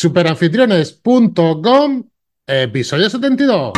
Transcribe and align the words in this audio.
Superanfitriones.com, 0.00 2.04
episodio 2.46 3.10
72. 3.10 3.72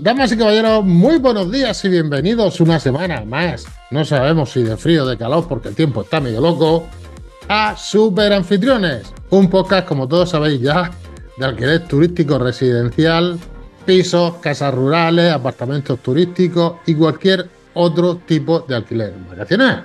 Damas 0.00 0.32
y 0.32 0.38
caballeros, 0.38 0.82
muy 0.82 1.18
buenos 1.18 1.52
días 1.52 1.84
y 1.84 1.90
bienvenidos 1.90 2.58
una 2.62 2.80
semana 2.80 3.22
más. 3.26 3.66
No 3.90 4.06
sabemos 4.06 4.52
si 4.52 4.62
de 4.62 4.78
frío 4.78 5.04
o 5.04 5.06
de 5.06 5.18
calor 5.18 5.46
porque 5.46 5.68
el 5.68 5.74
tiempo 5.74 6.00
está 6.00 6.22
medio 6.22 6.40
loco. 6.40 6.88
A 7.48 7.76
Super 7.76 8.32
Anfitriones, 8.32 9.12
un 9.28 9.50
podcast, 9.50 9.86
como 9.86 10.08
todos 10.08 10.30
sabéis 10.30 10.62
ya, 10.62 10.90
de 11.36 11.44
alquiler 11.44 11.86
turístico 11.86 12.38
residencial, 12.38 13.38
pisos, 13.84 14.34
casas 14.36 14.74
rurales, 14.74 15.32
apartamentos 15.32 15.98
turísticos 16.00 16.74
y 16.86 16.94
cualquier 16.94 17.48
otro 17.74 18.16
tipo 18.16 18.60
de 18.60 18.76
alquiler 18.76 19.14
vacacional. 19.28 19.84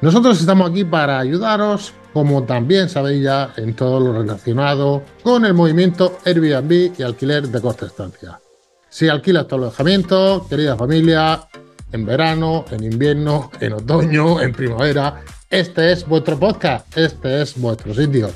Nosotros 0.00 0.40
estamos 0.40 0.70
aquí 0.70 0.84
para 0.84 1.18
ayudaros, 1.18 1.92
como 2.12 2.42
también 2.42 2.88
sabéis 2.88 3.22
ya, 3.22 3.52
en 3.56 3.74
todo 3.74 4.00
lo 4.00 4.12
relacionado 4.12 5.02
con 5.22 5.44
el 5.44 5.54
movimiento 5.54 6.18
Airbnb 6.24 6.92
y 6.98 7.02
alquiler 7.02 7.48
de 7.48 7.60
corta 7.60 7.86
estancia. 7.86 8.40
Si 8.88 9.08
alquilas 9.08 9.46
tu 9.46 9.54
alojamiento, 9.54 10.46
querida 10.50 10.76
familia, 10.76 11.48
en 11.92 12.04
verano, 12.04 12.64
en 12.70 12.84
invierno, 12.84 13.50
en 13.60 13.74
otoño, 13.74 14.40
en 14.40 14.52
primavera, 14.52 15.22
este 15.48 15.92
es 15.92 16.06
vuestro 16.06 16.38
podcast, 16.38 16.96
este 16.96 17.42
es 17.42 17.58
vuestro 17.58 17.94
sitio, 17.94 18.30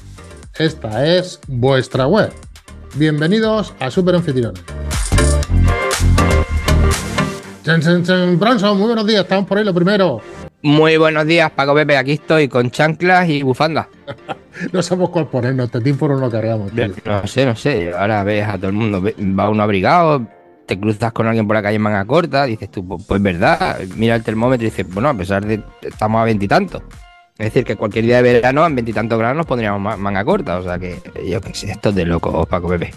esta 0.58 1.06
es 1.06 1.40
vuestra 1.48 2.06
web. 2.06 2.30
Bienvenidos 2.94 3.74
a 3.80 3.90
Super 3.90 4.14
Anfitriones. 4.14 4.75
Bronson, 7.66 8.78
muy 8.78 8.86
buenos 8.86 9.06
días, 9.08 9.22
estamos 9.22 9.44
por 9.46 9.58
ahí 9.58 9.64
lo 9.64 9.74
primero. 9.74 10.20
Muy 10.62 10.96
buenos 10.98 11.26
días, 11.26 11.50
Paco 11.50 11.74
Pepe, 11.74 11.96
aquí 11.96 12.12
estoy 12.12 12.46
con 12.46 12.70
chanclas 12.70 13.28
y 13.28 13.42
bufanda. 13.42 13.88
no 14.72 14.82
sabemos 14.84 15.10
cuál 15.10 15.26
ponernos, 15.26 15.66
este 15.66 15.80
tiempo 15.80 16.06
no 16.06 16.14
lo 16.14 16.30
cargamos. 16.30 16.72
No 16.72 17.26
sé, 17.26 17.44
no 17.44 17.56
sé, 17.56 17.92
ahora 17.92 18.22
ves 18.22 18.46
a 18.46 18.56
todo 18.56 18.68
el 18.68 18.74
mundo, 18.74 19.02
va 19.02 19.50
uno 19.50 19.64
abrigado, 19.64 20.24
te 20.64 20.78
cruzas 20.78 21.10
con 21.10 21.26
alguien 21.26 21.48
por 21.48 21.56
la 21.56 21.62
calle 21.62 21.74
en 21.74 21.82
manga 21.82 22.04
corta, 22.04 22.44
dices 22.44 22.70
tú, 22.70 22.86
pues, 22.86 23.04
pues 23.04 23.20
verdad, 23.20 23.80
mira 23.96 24.14
el 24.14 24.22
termómetro 24.22 24.64
y 24.64 24.70
dices, 24.70 24.86
bueno, 24.88 25.08
a 25.08 25.14
pesar 25.14 25.44
de 25.44 25.60
estamos 25.82 26.20
a 26.20 26.24
veintitantos. 26.24 26.82
Es 27.36 27.46
decir, 27.46 27.64
que 27.64 27.74
cualquier 27.74 28.04
día 28.04 28.22
de 28.22 28.34
verano 28.34 28.64
en 28.64 28.76
veintitantos 28.76 29.18
grados 29.18 29.36
nos 29.36 29.46
pondríamos 29.46 29.98
manga 29.98 30.24
corta, 30.24 30.58
o 30.58 30.62
sea 30.62 30.78
que 30.78 31.00
yo 31.28 31.40
qué 31.40 31.52
sé, 31.52 31.72
esto 31.72 31.88
es 31.88 31.96
de 31.96 32.04
loco, 32.04 32.46
Paco 32.46 32.68
Pepe. 32.68 32.92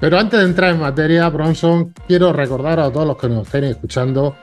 Pero 0.00 0.18
antes 0.18 0.40
de 0.40 0.46
entrar 0.46 0.72
en 0.72 0.80
materia, 0.80 1.28
Bronson, 1.28 1.92
quiero 2.08 2.32
recordar 2.32 2.80
a 2.80 2.90
todos 2.90 3.06
los 3.06 3.18
que 3.18 3.28
nos 3.28 3.46
estén 3.46 3.64
escuchando 3.64 4.34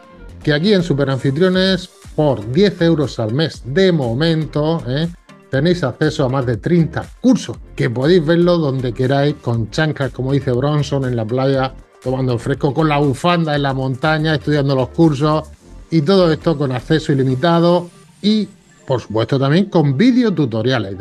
que 0.44 0.54
aquí 0.54 0.72
en 0.72 0.84
Super 0.84 1.10
Anfitriones, 1.10 1.90
por 2.16 2.52
10 2.52 2.82
euros 2.84 3.20
al 3.20 3.34
mes 3.34 3.64
de 3.66 3.92
momento, 3.92 4.84
¿eh? 4.88 5.08
tenéis 5.50 5.84
acceso 5.84 6.26
a 6.26 6.30
más 6.30 6.46
de 6.46 6.58
30 6.58 7.04
cursos 7.22 7.58
que 7.76 7.90
podéis 7.90 8.24
verlo 8.26 8.58
donde 8.58 8.94
queráis, 8.94 9.36
con 9.42 9.72
chancas, 9.72 10.12
como 10.12 10.34
dice 10.34 10.52
Bronson, 10.52 11.06
en 11.06 11.16
la 11.16 11.26
playa 11.26 11.74
tomando 12.04 12.34
el 12.34 12.40
fresco 12.40 12.74
con 12.74 12.88
la 12.88 13.00
bufanda 13.00 13.56
en 13.56 13.64
la 13.64 13.74
montaña, 13.74 14.36
estudiando 14.36 14.76
los 14.76 14.90
cursos 14.90 15.50
y 15.90 16.02
todo 16.02 16.32
esto 16.32 16.56
con 16.56 16.72
acceso 16.72 17.12
ilimitado 17.12 17.90
y, 18.22 18.48
por 18.86 19.02
supuesto, 19.02 19.40
también 19.40 19.66
con 19.66 19.98
videotutoriales. 19.98 20.98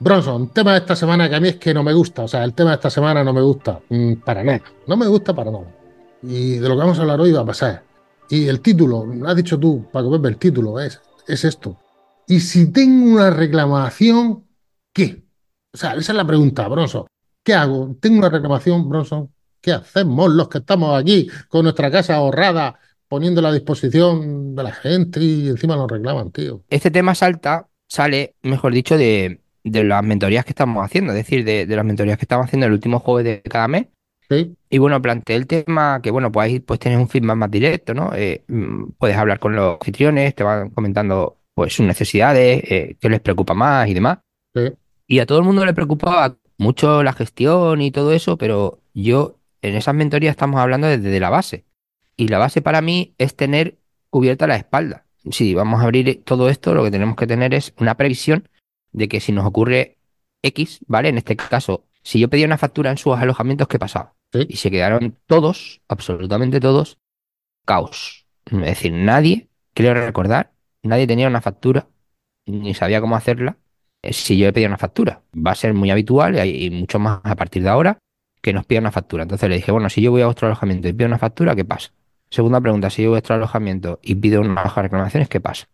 Bronson, 0.00 0.48
tema 0.50 0.72
de 0.72 0.78
esta 0.78 0.94
semana 0.94 1.28
que 1.28 1.34
a 1.34 1.40
mí 1.40 1.48
es 1.48 1.56
que 1.56 1.74
no 1.74 1.82
me 1.82 1.92
gusta, 1.92 2.22
o 2.22 2.28
sea, 2.28 2.44
el 2.44 2.54
tema 2.54 2.70
de 2.70 2.76
esta 2.76 2.90
semana 2.90 3.24
no 3.24 3.32
me 3.32 3.40
gusta 3.40 3.80
mm, 3.88 4.14
para 4.24 4.44
nada, 4.44 4.62
no 4.86 4.96
me 4.96 5.08
gusta 5.08 5.34
para 5.34 5.50
nada. 5.50 5.74
Y 6.22 6.58
de 6.58 6.68
lo 6.68 6.74
que 6.74 6.80
vamos 6.80 6.98
a 6.98 7.02
hablar 7.02 7.20
hoy 7.20 7.32
va 7.32 7.40
a 7.40 7.46
pasar. 7.46 7.82
Y 8.30 8.46
el 8.46 8.60
título, 8.60 9.04
lo 9.06 9.28
has 9.28 9.34
dicho 9.34 9.58
tú, 9.58 9.88
Paco 9.90 10.10
Pepe, 10.12 10.28
el 10.28 10.36
título 10.36 10.78
es, 10.78 11.00
es 11.26 11.44
esto. 11.44 11.76
Y 12.28 12.40
si 12.40 12.70
tengo 12.70 13.12
una 13.12 13.30
reclamación, 13.30 14.44
¿qué? 14.92 15.24
O 15.72 15.76
sea, 15.76 15.94
esa 15.94 16.12
es 16.12 16.16
la 16.16 16.26
pregunta, 16.26 16.68
Bronson. 16.68 17.06
¿Qué 17.42 17.54
hago? 17.54 17.96
¿Tengo 18.00 18.18
una 18.18 18.28
reclamación, 18.28 18.88
Bronson? 18.88 19.32
¿Qué 19.60 19.72
hacemos 19.72 20.30
los 20.30 20.48
que 20.48 20.58
estamos 20.58 20.96
aquí 20.96 21.28
con 21.48 21.64
nuestra 21.64 21.90
casa 21.90 22.16
ahorrada, 22.16 22.78
poniéndola 23.08 23.48
a 23.48 23.52
disposición 23.52 24.54
de 24.54 24.62
la 24.62 24.72
gente 24.72 25.20
y 25.20 25.48
encima 25.48 25.74
nos 25.74 25.90
reclaman, 25.90 26.30
tío? 26.30 26.62
Este 26.68 26.90
tema 26.90 27.14
salta, 27.14 27.68
sale, 27.86 28.36
mejor 28.42 28.74
dicho, 28.74 28.96
de, 28.98 29.40
las 29.72 30.04
mentorías 30.04 30.44
que 30.44 30.50
estamos 30.50 30.84
haciendo, 30.84 31.12
es 31.12 31.16
decir, 31.16 31.44
de, 31.44 31.66
las 31.66 31.84
mentorías 31.84 32.18
que 32.18 32.24
estamos 32.24 32.46
haciendo 32.46 32.66
el 32.66 32.72
último 32.72 33.00
jueves 33.00 33.24
de 33.24 33.50
cada 33.50 33.68
mes. 33.68 33.86
Sí. 34.28 34.54
Y 34.68 34.78
bueno, 34.78 35.00
planteé 35.00 35.36
el 35.36 35.46
tema 35.46 36.00
que, 36.02 36.10
bueno, 36.10 36.30
pues 36.30 36.46
ahí 36.46 36.60
pues 36.60 36.78
tienes 36.80 37.00
un 37.00 37.08
feedback 37.08 37.36
más 37.36 37.50
directo, 37.50 37.94
¿no? 37.94 38.12
Eh, 38.14 38.44
mm, 38.46 38.90
puedes 38.98 39.16
hablar 39.16 39.38
con 39.38 39.56
los 39.56 39.78
anfitriones, 39.80 40.34
te 40.34 40.44
van 40.44 40.70
comentando 40.70 41.38
pues 41.54 41.72
sus 41.72 41.86
necesidades, 41.86 42.62
eh, 42.70 42.96
qué 43.00 43.08
les 43.08 43.20
preocupa 43.20 43.54
más 43.54 43.88
y 43.88 43.94
demás. 43.94 44.18
Sí. 44.54 44.72
Y 45.06 45.20
a 45.20 45.26
todo 45.26 45.38
el 45.38 45.44
mundo 45.44 45.64
le 45.64 45.72
preocupaba 45.72 46.36
mucho 46.58 47.02
la 47.02 47.12
gestión 47.12 47.80
y 47.80 47.90
todo 47.90 48.12
eso, 48.12 48.36
pero 48.36 48.80
yo 48.92 49.38
en 49.62 49.74
esas 49.74 49.94
mentorías 49.94 50.32
estamos 50.32 50.60
hablando 50.60 50.86
desde 50.86 51.18
la 51.20 51.30
base. 51.30 51.64
Y 52.16 52.28
la 52.28 52.38
base 52.38 52.60
para 52.60 52.82
mí 52.82 53.14
es 53.18 53.34
tener 53.34 53.78
cubierta 54.10 54.46
la 54.46 54.56
espalda. 54.56 55.04
Si 55.30 55.54
vamos 55.54 55.80
a 55.80 55.84
abrir 55.84 56.22
todo 56.24 56.48
esto, 56.48 56.74
lo 56.74 56.84
que 56.84 56.90
tenemos 56.90 57.16
que 57.16 57.26
tener 57.26 57.54
es 57.54 57.74
una 57.78 57.96
previsión 57.96 58.48
de 58.92 59.08
que 59.08 59.20
si 59.20 59.32
nos 59.32 59.46
ocurre 59.46 59.98
X, 60.42 60.80
¿vale? 60.86 61.08
En 61.08 61.18
este 61.18 61.36
caso, 61.36 61.84
si 62.02 62.20
yo 62.20 62.28
pedía 62.28 62.46
una 62.46 62.58
factura 62.58 62.90
en 62.90 62.98
sus 62.98 63.16
alojamientos, 63.16 63.68
¿qué 63.68 63.78
pasaba? 63.78 64.14
Y 64.32 64.56
se 64.56 64.70
quedaron 64.70 65.18
todos, 65.26 65.80
absolutamente 65.88 66.60
todos, 66.60 66.98
caos. 67.64 68.26
Es 68.46 68.58
decir, 68.58 68.92
nadie, 68.92 69.48
creo 69.74 69.94
recordar, 69.94 70.52
nadie 70.82 71.06
tenía 71.06 71.28
una 71.28 71.40
factura, 71.40 71.88
ni 72.46 72.74
sabía 72.74 73.00
cómo 73.00 73.16
hacerla. 73.16 73.58
Eh, 74.02 74.12
si 74.12 74.38
yo 74.38 74.52
pedía 74.52 74.68
una 74.68 74.78
factura, 74.78 75.22
va 75.34 75.52
a 75.52 75.54
ser 75.54 75.74
muy 75.74 75.90
habitual 75.90 76.44
y 76.46 76.70
mucho 76.70 76.98
más 76.98 77.20
a 77.24 77.36
partir 77.36 77.62
de 77.62 77.68
ahora 77.68 77.98
que 78.40 78.52
nos 78.52 78.64
pida 78.66 78.80
una 78.80 78.92
factura. 78.92 79.24
Entonces 79.24 79.48
le 79.48 79.56
dije, 79.56 79.72
bueno, 79.72 79.90
si 79.90 80.00
yo 80.00 80.10
voy 80.10 80.22
a 80.22 80.26
vuestro 80.26 80.46
alojamiento 80.46 80.88
y 80.88 80.92
pido 80.92 81.08
una 81.08 81.18
factura, 81.18 81.56
¿qué 81.56 81.64
pasa? 81.64 81.92
Segunda 82.30 82.60
pregunta, 82.60 82.90
si 82.90 83.02
yo 83.02 83.10
voy 83.10 83.16
a 83.16 83.18
vuestro 83.18 83.34
alojamiento 83.34 83.98
y 84.02 84.14
pido 84.14 84.40
una 84.40 84.62
hoja 84.62 84.80
de 84.80 84.88
reclamaciones, 84.88 85.28
¿qué 85.28 85.40
pasa? 85.40 85.68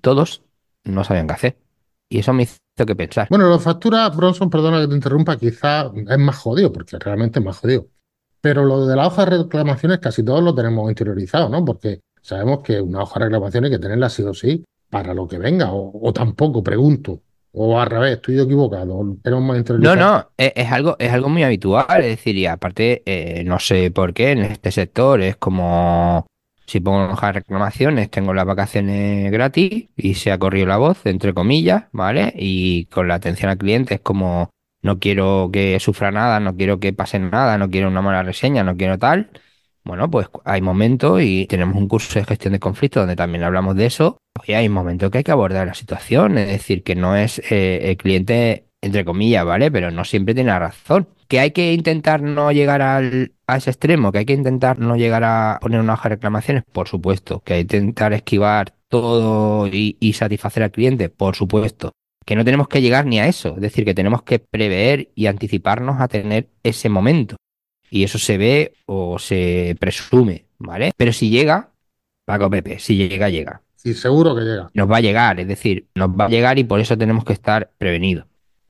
Todos 0.00 0.42
no 0.84 1.04
sabían 1.04 1.26
qué 1.26 1.32
hacer. 1.32 1.63
Y 2.14 2.20
eso 2.20 2.32
me 2.32 2.44
hizo 2.44 2.86
que 2.86 2.94
pensar. 2.94 3.26
Bueno, 3.28 3.50
la 3.50 3.58
factura, 3.58 4.08
Bronson, 4.08 4.48
perdona 4.48 4.80
que 4.80 4.86
te 4.86 4.94
interrumpa, 4.94 5.36
quizá 5.36 5.90
es 6.08 6.18
más 6.18 6.36
jodido, 6.36 6.72
porque 6.72 6.96
realmente 6.96 7.40
es 7.40 7.44
más 7.44 7.58
jodido. 7.58 7.88
Pero 8.40 8.64
lo 8.64 8.86
de 8.86 8.94
la 8.94 9.08
hoja 9.08 9.24
de 9.24 9.38
reclamaciones 9.42 9.98
casi 9.98 10.22
todos 10.22 10.40
lo 10.40 10.54
tenemos 10.54 10.88
interiorizado, 10.88 11.48
¿no? 11.48 11.64
Porque 11.64 12.02
sabemos 12.22 12.60
que 12.60 12.80
una 12.80 13.02
hoja 13.02 13.18
de 13.18 13.24
reclamaciones 13.24 13.68
hay 13.68 13.78
que 13.78 13.82
tenerla 13.82 14.08
sí 14.08 14.22
o 14.22 14.32
sí 14.32 14.64
para 14.88 15.12
lo 15.12 15.26
que 15.26 15.38
venga, 15.38 15.70
o 15.72 16.12
tampoco, 16.12 16.62
pregunto. 16.62 17.20
O 17.50 17.80
al 17.80 17.90
revés, 17.90 18.12
estoy 18.12 18.38
equivocado. 18.38 19.02
No, 19.80 19.96
no, 19.96 20.28
es, 20.36 20.70
algo, 20.70 20.94
es 21.00 21.12
algo 21.12 21.28
muy 21.28 21.42
habitual. 21.42 22.00
Es 22.00 22.06
decir, 22.06 22.36
y 22.36 22.46
aparte, 22.46 23.02
eh, 23.06 23.42
no 23.42 23.58
sé 23.58 23.90
por 23.90 24.14
qué 24.14 24.30
en 24.30 24.38
este 24.38 24.70
sector 24.70 25.20
es 25.20 25.34
como 25.34 26.26
si 26.66 26.80
pongo 26.80 27.12
hoja 27.12 27.28
de 27.28 27.32
reclamaciones, 27.34 28.10
tengo 28.10 28.34
las 28.34 28.46
vacaciones 28.46 29.30
gratis 29.30 29.88
y 29.96 30.14
se 30.14 30.32
ha 30.32 30.38
corrido 30.38 30.66
la 30.66 30.76
voz, 30.78 31.04
entre 31.06 31.34
comillas, 31.34 31.84
¿vale? 31.92 32.32
Y 32.36 32.86
con 32.86 33.08
la 33.08 33.14
atención 33.16 33.50
al 33.50 33.58
cliente 33.58 33.94
es 33.94 34.00
como 34.00 34.50
no 34.82 34.98
quiero 34.98 35.50
que 35.52 35.80
sufra 35.80 36.10
nada, 36.10 36.40
no 36.40 36.56
quiero 36.56 36.78
que 36.78 36.92
pase 36.92 37.18
nada, 37.18 37.56
no 37.58 37.70
quiero 37.70 37.88
una 37.88 38.02
mala 38.02 38.22
reseña, 38.22 38.64
no 38.64 38.76
quiero 38.76 38.98
tal. 38.98 39.30
Bueno, 39.82 40.10
pues 40.10 40.28
hay 40.44 40.60
momentos 40.62 41.22
y 41.22 41.46
tenemos 41.46 41.76
un 41.76 41.88
curso 41.88 42.18
de 42.18 42.24
gestión 42.24 42.52
de 42.52 42.60
conflictos 42.60 43.02
donde 43.02 43.16
también 43.16 43.44
hablamos 43.44 43.76
de 43.76 43.86
eso. 43.86 44.18
Y 44.46 44.52
hay 44.52 44.68
momentos 44.68 45.10
que 45.10 45.18
hay 45.18 45.24
que 45.24 45.30
abordar 45.32 45.66
la 45.66 45.74
situación, 45.74 46.38
es 46.38 46.48
decir, 46.48 46.82
que 46.82 46.94
no 46.94 47.16
es 47.16 47.38
eh, 47.50 47.90
el 47.90 47.96
cliente, 47.96 48.66
entre 48.84 49.04
comillas, 49.04 49.44
¿vale? 49.44 49.70
Pero 49.70 49.90
no 49.90 50.04
siempre 50.04 50.34
tiene 50.34 50.58
razón. 50.58 51.08
Que 51.28 51.40
hay 51.40 51.50
que 51.52 51.72
intentar 51.72 52.22
no 52.22 52.52
llegar 52.52 52.82
al, 52.82 53.32
a 53.46 53.56
ese 53.56 53.70
extremo, 53.70 54.12
que 54.12 54.18
hay 54.18 54.24
que 54.26 54.34
intentar 54.34 54.78
no 54.78 54.96
llegar 54.96 55.24
a 55.24 55.58
poner 55.60 55.80
una 55.80 55.94
hoja 55.94 56.08
de 56.08 56.16
reclamaciones, 56.16 56.64
por 56.70 56.88
supuesto. 56.88 57.40
Que 57.40 57.54
hay 57.54 57.64
que 57.64 57.78
intentar 57.78 58.12
esquivar 58.12 58.74
todo 58.88 59.66
y, 59.66 59.96
y 60.00 60.12
satisfacer 60.12 60.62
al 60.62 60.70
cliente, 60.70 61.08
por 61.08 61.34
supuesto 61.34 61.92
que 62.24 62.36
no 62.36 62.44
tenemos 62.44 62.68
que 62.68 62.80
llegar 62.80 63.06
ni 63.06 63.20
a 63.20 63.26
eso, 63.26 63.54
es 63.56 63.60
decir, 63.60 63.84
que 63.84 63.94
tenemos 63.94 64.22
que 64.22 64.38
prever 64.38 65.10
y 65.14 65.26
anticiparnos 65.26 66.00
a 66.00 66.08
tener 66.08 66.48
ese 66.62 66.88
momento. 66.88 67.36
Y 67.90 68.04
eso 68.04 68.18
se 68.18 68.38
ve 68.38 68.74
o 68.86 69.18
se 69.18 69.76
presume, 69.78 70.46
¿vale? 70.58 70.92
Pero 70.96 71.12
si 71.12 71.28
llega, 71.28 71.70
Paco 72.24 72.50
Pepe, 72.50 72.78
si 72.78 72.96
llega, 72.96 73.28
llega. 73.28 73.62
Y 73.84 73.92
seguro 73.92 74.34
que 74.34 74.42
llega. 74.42 74.70
Nos 74.72 74.90
va 74.90 74.96
a 74.96 75.00
llegar, 75.00 75.38
es 75.38 75.46
decir, 75.46 75.86
nos 75.94 76.08
va 76.08 76.24
a 76.24 76.28
llegar 76.28 76.58
y 76.58 76.64
por 76.64 76.80
eso 76.80 76.96
tenemos 76.96 77.24
que 77.24 77.34
estar 77.34 77.70
prevenidos. 77.76 78.26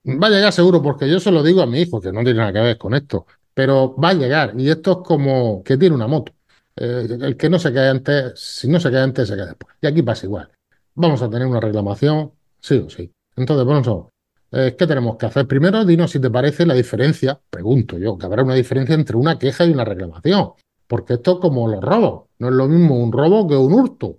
Va 0.07 0.27
a 0.27 0.31
llegar 0.31 0.53
seguro, 0.53 0.83
porque 0.83 1.09
yo 1.09 1.19
se 1.19 1.31
lo 1.31 1.43
digo 1.43 1.63
a 1.63 1.67
mi 1.67 1.81
hijo, 1.81 2.01
que 2.01 2.13
no 2.13 2.23
tiene 2.23 2.41
nada 2.41 2.53
que 2.53 2.61
ver 2.61 2.79
con 2.79 2.95
esto, 2.95 3.27
pero 3.55 3.97
va 3.97 4.11
a 4.11 4.15
llegar. 4.15 4.55
Y 4.59 4.69
esto 4.71 4.93
es 4.93 4.99
como 5.07 5.63
que 5.65 5.79
tiene 5.79 5.95
una 5.95 6.07
moto. 6.07 6.33
Eh, 6.77 7.07
el 7.21 7.37
que 7.37 7.49
no 7.49 7.59
se 7.59 7.73
quede 7.73 7.89
antes, 7.89 8.33
si 8.39 8.69
no 8.69 8.81
se 8.81 8.91
queda 8.91 9.05
antes, 9.05 9.29
se 9.29 9.35
queda 9.35 9.47
después. 9.47 9.75
Y 9.81 9.87
aquí 9.87 10.03
pasa 10.03 10.27
igual. 10.27 10.51
Vamos 10.95 11.23
a 11.23 11.31
tener 11.31 11.47
una 11.47 11.61
reclamación, 11.61 12.33
sí 12.61 12.77
o 12.77 12.91
sí. 12.91 13.11
Entonces, 13.37 13.65
bueno, 13.65 14.11
eh, 14.57 14.77
¿Qué 14.79 14.87
tenemos 14.87 15.17
que 15.17 15.27
hacer? 15.27 15.49
Primero, 15.49 15.85
dinos 15.85 16.13
si 16.13 16.21
te 16.21 16.31
parece 16.31 16.65
la 16.65 16.75
diferencia, 16.75 17.41
pregunto 17.51 17.99
yo, 17.99 18.17
que 18.17 18.27
habrá 18.27 18.45
una 18.45 18.55
diferencia 18.55 18.95
entre 18.95 19.17
una 19.17 19.37
queja 19.37 19.65
y 19.67 19.71
una 19.73 19.85
reclamación. 19.85 20.53
porque 20.87 21.15
esto 21.15 21.35
es 21.35 21.39
como 21.41 21.67
los 21.67 21.83
robos, 21.83 22.29
no 22.39 22.49
es 22.49 22.55
lo 22.55 22.69
mismo 22.69 22.99
un 23.03 23.11
robo 23.11 23.49
que 23.49 23.57
un 23.57 23.73
hurto. 23.73 24.19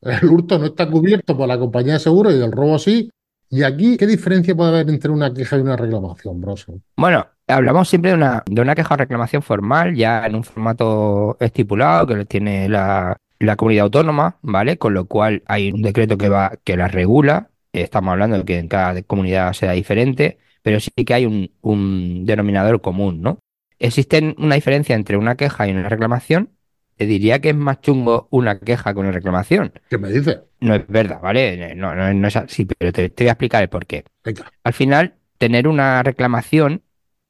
El 0.00 0.28
hurto 0.28 0.58
no 0.58 0.66
está 0.66 0.90
cubierto 0.90 1.36
por 1.36 1.46
la 1.46 1.58
compañía 1.58 1.94
de 1.94 1.98
seguros 2.00 2.34
y 2.34 2.42
el 2.42 2.50
robo 2.52 2.78
sí. 2.78 3.10
Y 3.48 3.62
aquí, 3.62 3.96
¿qué 3.96 4.06
diferencia 4.06 4.54
puede 4.54 4.70
haber 4.70 4.90
entre 4.90 5.10
una 5.10 5.32
queja 5.32 5.56
y 5.56 5.60
una 5.60 5.76
reclamación, 5.76 6.40
Bronson? 6.40 6.82
Bueno, 6.96 7.26
hablamos 7.46 7.88
siempre 7.88 8.10
de 8.10 8.16
una, 8.16 8.42
de 8.46 8.60
una 8.60 8.74
queja 8.74 8.94
o 8.94 8.96
reclamación 8.96 9.42
formal, 9.42 9.94
ya 9.94 10.26
en 10.26 10.34
un 10.34 10.44
formato 10.44 11.36
estipulado 11.38 12.06
que 12.06 12.24
tiene 12.24 12.68
la, 12.68 13.16
la 13.38 13.56
comunidad 13.56 13.84
autónoma, 13.84 14.38
¿vale? 14.42 14.78
Con 14.78 14.94
lo 14.94 15.06
cual 15.06 15.42
hay 15.46 15.70
un 15.70 15.82
decreto 15.82 16.18
que 16.18 16.28
va, 16.28 16.52
que 16.64 16.76
la 16.76 16.88
regula. 16.88 17.50
Estamos 17.72 18.12
hablando 18.12 18.38
de 18.38 18.44
que 18.44 18.58
en 18.58 18.68
cada 18.68 19.00
comunidad 19.02 19.52
sea 19.52 19.72
diferente, 19.72 20.38
pero 20.62 20.80
sí 20.80 20.90
que 20.90 21.14
hay 21.14 21.26
un, 21.26 21.52
un 21.60 22.24
denominador 22.24 22.80
común, 22.80 23.20
¿no? 23.20 23.38
Existe 23.78 24.34
una 24.38 24.54
diferencia 24.54 24.96
entre 24.96 25.16
una 25.18 25.36
queja 25.36 25.68
y 25.68 25.70
una 25.70 25.88
reclamación. 25.88 26.55
Te 26.96 27.06
diría 27.06 27.40
que 27.40 27.50
es 27.50 27.56
más 27.56 27.80
chungo 27.80 28.28
una 28.30 28.58
queja 28.58 28.92
que 28.94 29.00
una 29.00 29.12
reclamación. 29.12 29.72
¿Qué 29.88 29.98
me 29.98 30.10
dice? 30.10 30.42
No 30.60 30.74
es 30.74 30.86
verdad, 30.86 31.20
¿vale? 31.20 31.74
No, 31.74 31.94
no, 31.94 32.12
no 32.12 32.28
es 32.28 32.36
así, 32.36 32.64
pero 32.64 32.92
te, 32.92 33.10
te 33.10 33.24
voy 33.24 33.28
a 33.28 33.32
explicar 33.32 33.62
el 33.62 33.68
por 33.68 33.86
qué. 33.86 34.04
Venga, 34.24 34.50
Al 34.64 34.72
final, 34.72 35.14
tener 35.38 35.68
una 35.68 36.02
reclamación 36.02 36.82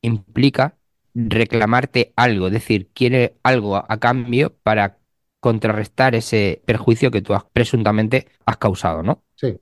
implica 0.03 0.79
reclamarte 1.15 2.13
algo, 2.17 2.47
es 2.49 2.53
decir, 2.53 2.91
quiere 2.93 3.37
algo 3.43 3.77
a, 3.77 3.87
a 3.89 3.99
cambio 3.99 4.57
para 4.63 4.99
contrarrestar 5.41 6.15
ese 6.15 6.63
perjuicio 6.67 7.11
que 7.11 7.23
tú 7.23 7.35
has, 7.35 7.45
presuntamente 7.53 8.29
has 8.45 8.59
causado, 8.59 9.03
¿no? 9.03 9.25
sí. 9.37 9.61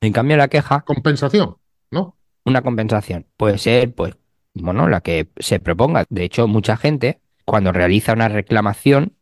En 0.00 0.12
cambio, 0.12 0.36
la 0.36 0.48
queja, 0.48 0.88
Compensación, 0.90 1.56
¿no? 1.90 2.16
una 2.44 2.62
compensación, 2.62 3.26
puede 3.36 3.58
ser, 3.58 3.94
pues, 3.94 4.16
bueno, 4.54 4.88
la 4.88 5.00
que 5.00 5.30
se 5.38 5.60
proponga. 5.60 6.04
De 6.08 6.24
hecho, 6.24 6.48
mucha 6.48 6.76
gente, 6.76 7.20
cuando 7.44 7.72
realiza 7.72 8.12
una 8.12 8.28
reclamación 8.28 9.16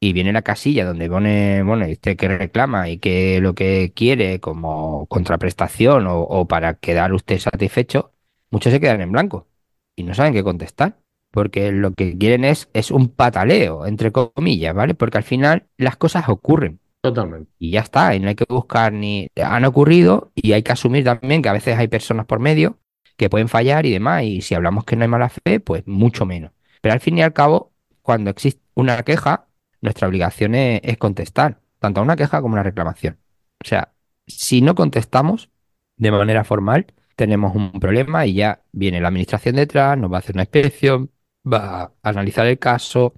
y 0.00 0.12
viene 0.14 0.32
la 0.32 0.42
casilla 0.42 0.86
donde 0.86 1.08
pone, 1.08 1.62
bueno, 1.62 1.84
este 1.84 2.16
que 2.16 2.28
reclama 2.28 2.88
y 2.88 2.98
que 2.98 3.40
lo 3.40 3.54
que 3.54 3.92
quiere 3.94 4.40
como 4.40 5.06
contraprestación 5.06 6.06
o, 6.06 6.20
o 6.22 6.48
para 6.48 6.74
quedar 6.74 7.12
usted 7.12 7.38
satisfecho, 7.38 8.12
muchos 8.50 8.72
se 8.72 8.80
quedan 8.80 9.02
en 9.02 9.12
blanco 9.12 9.48
y 9.96 10.04
no 10.04 10.14
saben 10.14 10.32
qué 10.32 10.42
contestar. 10.42 10.98
Porque 11.32 11.70
lo 11.70 11.92
que 11.92 12.18
quieren 12.18 12.44
es, 12.44 12.68
es 12.72 12.90
un 12.90 13.08
pataleo, 13.08 13.86
entre 13.86 14.10
comillas, 14.10 14.74
¿vale? 14.74 14.94
Porque 14.94 15.18
al 15.18 15.22
final 15.22 15.68
las 15.76 15.96
cosas 15.96 16.28
ocurren. 16.28 16.80
Totalmente. 17.02 17.52
Y 17.58 17.70
ya 17.70 17.80
está, 17.82 18.16
y 18.16 18.18
no 18.20 18.28
hay 18.28 18.34
que 18.34 18.46
buscar 18.48 18.92
ni... 18.92 19.28
Han 19.36 19.64
ocurrido 19.64 20.32
y 20.34 20.52
hay 20.52 20.64
que 20.64 20.72
asumir 20.72 21.04
también 21.04 21.40
que 21.40 21.48
a 21.48 21.52
veces 21.52 21.78
hay 21.78 21.86
personas 21.86 22.26
por 22.26 22.40
medio 22.40 22.78
que 23.16 23.30
pueden 23.30 23.48
fallar 23.48 23.86
y 23.86 23.92
demás, 23.92 24.24
y 24.24 24.40
si 24.40 24.54
hablamos 24.54 24.84
que 24.84 24.96
no 24.96 25.02
hay 25.02 25.08
mala 25.08 25.28
fe, 25.28 25.60
pues 25.60 25.86
mucho 25.86 26.26
menos. 26.26 26.52
Pero 26.80 26.94
al 26.94 27.00
fin 27.00 27.18
y 27.18 27.22
al 27.22 27.32
cabo, 27.32 27.72
cuando 28.02 28.30
existe 28.30 28.62
una 28.74 29.02
queja, 29.02 29.46
nuestra 29.80 30.08
obligación 30.08 30.54
es, 30.54 30.80
es 30.84 30.98
contestar, 30.98 31.60
tanto 31.78 32.00
a 32.00 32.02
una 32.02 32.16
queja 32.16 32.40
como 32.40 32.54
a 32.54 32.56
una 32.56 32.62
reclamación. 32.62 33.18
O 33.62 33.66
sea, 33.66 33.92
si 34.26 34.60
no 34.60 34.74
contestamos 34.74 35.50
de 35.96 36.10
manera 36.10 36.44
formal, 36.44 36.86
tenemos 37.16 37.54
un 37.54 37.72
problema 37.72 38.26
y 38.26 38.34
ya 38.34 38.62
viene 38.72 39.00
la 39.00 39.08
administración 39.08 39.56
detrás, 39.56 39.98
nos 39.98 40.10
va 40.10 40.16
a 40.16 40.18
hacer 40.20 40.36
una 40.36 40.44
inspección, 40.44 41.10
va 41.44 41.82
a 41.82 41.92
analizar 42.02 42.46
el 42.46 42.58
caso, 42.58 43.14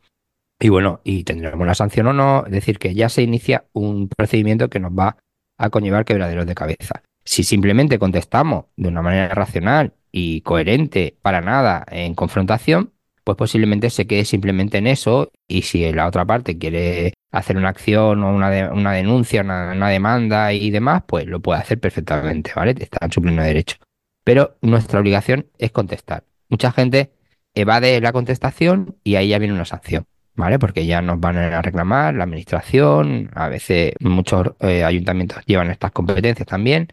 y 0.63 0.69
bueno, 0.69 1.01
y 1.03 1.25
tendremos 1.25 1.67
la 1.67 1.75
sanción 1.75 2.07
o 2.07 2.13
no, 2.13 2.45
es 2.47 2.53
decir, 2.53 2.79
que 2.79 2.95
ya 2.95 3.09
se 3.09 3.23
inicia 3.23 3.67
un 3.73 4.09
procedimiento 4.09 4.71
que 4.71 4.79
nos 4.79 4.93
va 4.93 5.17
a 5.59 5.71
conllevar 5.71 6.05
quebraderos 6.05 6.47
de 6.47 6.55
cabeza. 6.55 7.03
Si 7.25 7.43
simplemente 7.43 7.99
contestamos 7.99 8.67
de 8.77 8.89
una 8.89 9.03
manera 9.03 9.29
racional 9.35 9.95
y 10.13 10.41
coherente 10.43 11.17
para 11.21 11.41
nada 11.41 11.85
en 11.89 12.15
confrontación, 12.15 12.93
pues 13.25 13.37
posiblemente 13.37 13.91
se 13.91 14.07
quede 14.07 14.25
simplemente 14.25 14.79
en 14.79 14.87
eso 14.87 15.31
y 15.49 15.63
si 15.63 15.91
la 15.93 16.07
otra 16.07 16.25
parte 16.25 16.59
quiere 16.59 17.15
hacer 17.31 17.57
una 17.57 17.69
acción 17.69 18.23
o 18.23 18.35
una, 18.35 18.73
una 18.73 18.93
denuncia, 18.93 19.43
una, 19.43 19.73
una 19.73 19.89
demanda 19.89 20.53
y 20.53 20.71
demás, 20.71 21.03
pues 21.07 21.27
lo 21.27 21.41
puede 21.41 21.61
hacer 21.61 21.81
perfectamente, 21.81 22.53
¿vale? 22.55 22.75
Está 22.79 23.05
en 23.05 23.13
su 23.13 23.23
pleno 23.23 23.43
derecho. 23.43 23.77
Pero 24.25 24.57
nuestra 24.63 25.01
obligación 25.01 25.47
es 25.59 25.73
contestar. 25.73 26.25
Mucha 26.49 26.73
gente 26.73 27.13
evade 27.55 28.01
la 28.01 28.13
contestación 28.13 28.97
y 29.05 29.17
ahí 29.17 29.29
ya 29.29 29.39
viene 29.39 29.55
una 29.55 29.65
sanción. 29.65 30.07
¿vale? 30.35 30.59
Porque 30.59 30.87
ya 30.87 31.03
nos 31.03 31.21
van 31.21 31.37
a 31.37 31.63
reclamar 31.63 32.15
la 32.15 32.25
administración, 32.25 33.31
a 33.35 33.49
veces 33.49 33.95
muchos 34.01 34.53
eh, 34.61 34.85
ayuntamientos 34.85 35.45
llevan 35.47 35.71
estas 35.71 35.93
competencias 35.93 36.47
también 36.47 36.89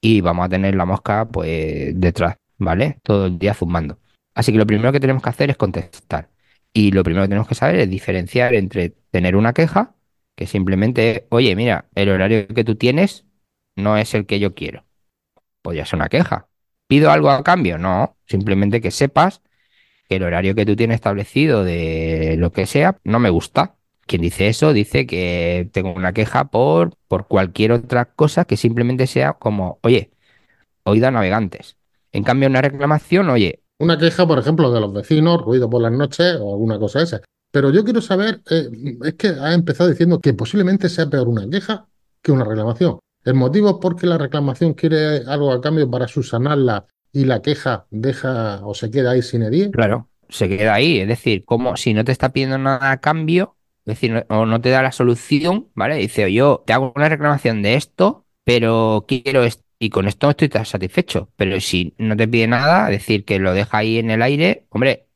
y 0.00 0.20
vamos 0.20 0.46
a 0.46 0.48
tener 0.48 0.74
la 0.74 0.84
mosca 0.84 1.26
pues 1.26 1.98
detrás, 1.98 2.36
¿vale? 2.58 2.98
Todo 3.02 3.26
el 3.26 3.38
día 3.38 3.54
zumbando. 3.54 3.98
Así 4.34 4.52
que 4.52 4.58
lo 4.58 4.66
primero 4.66 4.92
que 4.92 5.00
tenemos 5.00 5.22
que 5.22 5.30
hacer 5.30 5.50
es 5.50 5.56
contestar. 5.56 6.30
Y 6.72 6.90
lo 6.92 7.04
primero 7.04 7.24
que 7.24 7.28
tenemos 7.28 7.48
que 7.48 7.54
saber 7.54 7.76
es 7.80 7.90
diferenciar 7.90 8.54
entre 8.54 8.90
tener 9.10 9.36
una 9.36 9.52
queja, 9.52 9.94
que 10.36 10.46
simplemente 10.46 11.10
es, 11.10 11.22
oye, 11.30 11.54
mira, 11.56 11.88
el 11.94 12.08
horario 12.08 12.46
que 12.48 12.64
tú 12.64 12.74
tienes 12.76 13.26
no 13.76 13.96
es 13.96 14.14
el 14.14 14.26
que 14.26 14.40
yo 14.40 14.54
quiero. 14.54 14.84
Podría 15.62 15.86
ser 15.86 15.98
una 15.98 16.08
queja. 16.08 16.48
¿Pido 16.86 17.10
algo 17.10 17.30
a 17.30 17.42
cambio? 17.44 17.78
No, 17.78 18.16
simplemente 18.26 18.80
que 18.80 18.90
sepas 18.90 19.42
que 20.08 20.16
el 20.16 20.22
horario 20.24 20.54
que 20.54 20.66
tú 20.66 20.76
tienes 20.76 20.96
establecido 20.96 21.64
de 21.64 22.36
lo 22.38 22.52
que 22.52 22.66
sea 22.66 22.98
no 23.04 23.20
me 23.20 23.30
gusta. 23.30 23.76
Quien 24.06 24.22
dice 24.22 24.48
eso 24.48 24.72
dice 24.74 25.06
que 25.06 25.68
tengo 25.72 25.92
una 25.94 26.12
queja 26.12 26.46
por, 26.46 26.96
por 27.08 27.26
cualquier 27.28 27.72
otra 27.72 28.06
cosa 28.06 28.44
que 28.44 28.56
simplemente 28.58 29.06
sea 29.06 29.34
como, 29.34 29.78
oye, 29.82 30.12
oída 30.84 31.10
navegantes. 31.10 31.78
En 32.12 32.24
cambio, 32.24 32.48
una 32.48 32.62
reclamación, 32.62 33.30
oye, 33.30 33.63
Una 33.84 33.98
queja, 33.98 34.26
por 34.26 34.38
ejemplo, 34.38 34.72
de 34.72 34.80
los 34.80 34.94
vecinos, 34.94 35.42
ruido 35.42 35.68
por 35.68 35.82
las 35.82 35.92
noches 35.92 36.38
o 36.40 36.54
alguna 36.54 36.78
cosa 36.78 37.02
esa. 37.02 37.20
Pero 37.52 37.70
yo 37.70 37.84
quiero 37.84 38.00
saber, 38.00 38.40
eh, 38.50 38.70
es 39.04 39.14
que 39.14 39.28
ha 39.28 39.52
empezado 39.52 39.90
diciendo 39.90 40.20
que 40.20 40.32
posiblemente 40.32 40.88
sea 40.88 41.10
peor 41.10 41.28
una 41.28 41.46
queja 41.50 41.86
que 42.22 42.32
una 42.32 42.44
reclamación. 42.44 42.98
¿El 43.24 43.34
motivo 43.34 43.68
es 43.68 43.76
porque 43.82 44.06
la 44.06 44.16
reclamación 44.16 44.72
quiere 44.72 45.18
algo 45.26 45.52
a 45.52 45.60
cambio 45.60 45.90
para 45.90 46.08
subsanarla 46.08 46.86
y 47.12 47.26
la 47.26 47.42
queja 47.42 47.86
deja 47.90 48.64
o 48.64 48.72
se 48.72 48.90
queda 48.90 49.10
ahí 49.10 49.20
sin 49.20 49.42
herir? 49.42 49.70
claro, 49.70 50.08
se 50.30 50.48
queda 50.48 50.72
ahí. 50.72 51.00
Es 51.00 51.08
decir, 51.08 51.44
como 51.44 51.76
si 51.76 51.92
no 51.92 52.04
te 52.04 52.12
está 52.12 52.32
pidiendo 52.32 52.56
nada 52.56 52.90
a 52.90 53.00
cambio, 53.02 53.56
es 53.84 53.96
decir, 53.96 54.24
o 54.30 54.46
no 54.46 54.62
te 54.62 54.70
da 54.70 54.82
la 54.82 54.92
solución, 54.92 55.68
¿vale? 55.74 55.96
Dice, 55.96 56.32
yo 56.32 56.64
te 56.66 56.72
hago 56.72 56.90
una 56.96 57.10
reclamación 57.10 57.60
de 57.60 57.74
esto, 57.74 58.24
pero 58.44 59.04
quiero 59.06 59.44
esto. 59.44 59.63
Y 59.78 59.90
con 59.90 60.06
esto 60.08 60.30
estoy 60.30 60.50
satisfecho. 60.64 61.30
Pero 61.36 61.60
si 61.60 61.94
no 61.98 62.16
te 62.16 62.28
pide 62.28 62.46
nada, 62.46 62.88
decir, 62.88 63.24
que 63.24 63.38
lo 63.38 63.52
deja 63.52 63.78
ahí 63.78 63.98
en 63.98 64.10
el 64.10 64.22
aire, 64.22 64.66
hombre, 64.70 65.06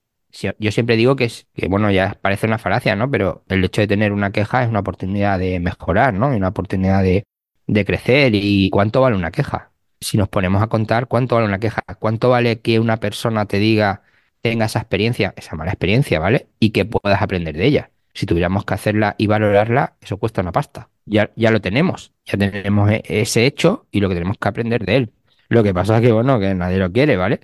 yo 0.58 0.72
siempre 0.72 0.96
digo 0.96 1.16
que 1.16 1.24
es, 1.24 1.46
que 1.54 1.68
bueno, 1.68 1.90
ya 1.90 2.18
parece 2.20 2.46
una 2.46 2.58
falacia, 2.58 2.94
¿no? 2.96 3.10
Pero 3.10 3.44
el 3.48 3.64
hecho 3.64 3.80
de 3.80 3.86
tener 3.86 4.12
una 4.12 4.30
queja 4.30 4.62
es 4.62 4.68
una 4.68 4.80
oportunidad 4.80 5.38
de 5.38 5.58
mejorar, 5.60 6.14
¿no? 6.14 6.32
Y 6.32 6.36
una 6.36 6.48
oportunidad 6.48 7.02
de, 7.02 7.24
de 7.66 7.84
crecer. 7.84 8.34
¿Y 8.34 8.70
cuánto 8.70 9.00
vale 9.00 9.16
una 9.16 9.30
queja? 9.30 9.72
Si 10.00 10.16
nos 10.16 10.28
ponemos 10.28 10.62
a 10.62 10.68
contar 10.68 11.08
cuánto 11.08 11.36
vale 11.36 11.48
una 11.48 11.58
queja, 11.58 11.82
cuánto 11.98 12.28
vale 12.30 12.60
que 12.60 12.78
una 12.78 12.98
persona 12.98 13.46
te 13.46 13.58
diga, 13.58 14.02
tenga 14.42 14.66
esa 14.66 14.80
experiencia, 14.80 15.34
esa 15.36 15.56
mala 15.56 15.72
experiencia, 15.72 16.18
¿vale? 16.20 16.48
Y 16.60 16.70
que 16.70 16.84
puedas 16.84 17.22
aprender 17.22 17.56
de 17.56 17.66
ella. 17.66 17.90
Si 18.14 18.26
tuviéramos 18.26 18.64
que 18.64 18.74
hacerla 18.74 19.14
y 19.18 19.26
valorarla, 19.28 19.96
eso 20.00 20.18
cuesta 20.18 20.42
una 20.42 20.52
pasta. 20.52 20.88
Ya, 21.10 21.30
ya 21.36 21.50
lo 21.50 21.60
tenemos, 21.60 22.12
ya 22.26 22.38
tenemos 22.38 22.90
e- 22.90 23.02
ese 23.08 23.46
hecho 23.46 23.86
y 23.90 24.00
lo 24.00 24.08
que 24.08 24.14
tenemos 24.14 24.38
que 24.38 24.48
aprender 24.48 24.84
de 24.84 24.96
él. 24.96 25.12
Lo 25.48 25.62
que 25.62 25.72
pasa 25.74 25.96
es 25.96 26.02
que, 26.02 26.12
bueno, 26.12 26.38
que 26.38 26.54
nadie 26.54 26.78
lo 26.78 26.92
quiere, 26.92 27.16
¿vale? 27.16 27.40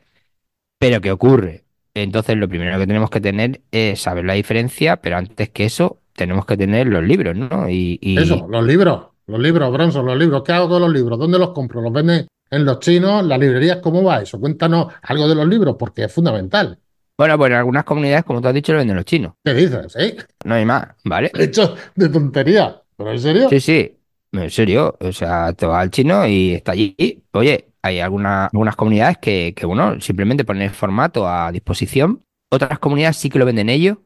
Pero 0.78 1.00
¿qué 1.00 1.12
ocurre? 1.12 1.64
Entonces, 1.94 2.36
lo 2.36 2.48
primero 2.48 2.78
que 2.78 2.86
tenemos 2.86 3.10
que 3.10 3.20
tener 3.20 3.60
es 3.70 4.00
saber 4.02 4.24
la 4.24 4.34
diferencia, 4.34 4.96
pero 4.96 5.16
antes 5.16 5.50
que 5.50 5.64
eso, 5.64 6.00
tenemos 6.14 6.44
que 6.46 6.56
tener 6.56 6.88
los 6.88 7.02
libros, 7.04 7.36
¿no? 7.36 7.68
Y, 7.68 7.98
y- 8.02 8.18
Eso, 8.18 8.46
los 8.48 8.64
libros, 8.66 9.06
los 9.26 9.40
libros, 9.40 9.72
Bronson, 9.72 10.04
los 10.06 10.18
libros. 10.18 10.42
¿Qué 10.44 10.52
hago 10.52 10.68
con 10.68 10.82
los 10.82 10.92
libros? 10.92 11.18
¿Dónde 11.18 11.38
los 11.38 11.50
compro? 11.50 11.80
¿Los 11.80 11.92
venden 11.92 12.26
en 12.50 12.64
los 12.64 12.80
chinos? 12.80 13.24
¿Las 13.24 13.38
librerías? 13.38 13.78
¿Cómo 13.78 14.02
va 14.02 14.22
eso? 14.22 14.40
Cuéntanos 14.40 14.92
algo 15.02 15.28
de 15.28 15.34
los 15.36 15.46
libros 15.48 15.76
porque 15.78 16.04
es 16.04 16.12
fundamental. 16.12 16.78
bueno, 17.16 17.38
pues 17.38 17.50
en 17.50 17.56
algunas 17.56 17.84
comunidades, 17.84 18.24
como 18.24 18.40
tú 18.40 18.48
has 18.48 18.54
dicho, 18.54 18.72
lo 18.72 18.78
venden 18.78 18.96
los 18.96 19.04
chinos. 19.04 19.34
¿Qué 19.44 19.54
dices? 19.54 19.94
¿Eh? 19.96 20.16
No 20.44 20.54
hay 20.56 20.64
más, 20.64 20.88
¿vale? 21.04 21.30
Hecho 21.34 21.76
de 21.94 22.08
tontería. 22.08 22.83
¿Pero 22.96 23.10
en 23.12 23.18
serio? 23.20 23.48
Sí, 23.48 23.60
sí, 23.60 23.98
en 24.32 24.50
serio. 24.50 24.96
O 25.00 25.12
sea, 25.12 25.52
te 25.52 25.66
vas 25.66 25.82
al 25.82 25.90
chino 25.90 26.26
y 26.26 26.52
está 26.54 26.72
allí. 26.72 26.96
Oye, 27.32 27.68
hay 27.82 28.00
alguna- 28.00 28.46
algunas 28.46 28.76
comunidades 28.76 29.18
que, 29.18 29.52
que, 29.56 29.66
bueno, 29.66 30.00
simplemente 30.00 30.44
ponen 30.44 30.62
el 30.64 30.70
formato 30.70 31.28
a 31.28 31.50
disposición. 31.52 32.22
Otras 32.50 32.78
comunidades 32.78 33.16
sí 33.16 33.30
que 33.30 33.38
lo 33.38 33.44
venden 33.46 33.68
ellos. 33.68 33.98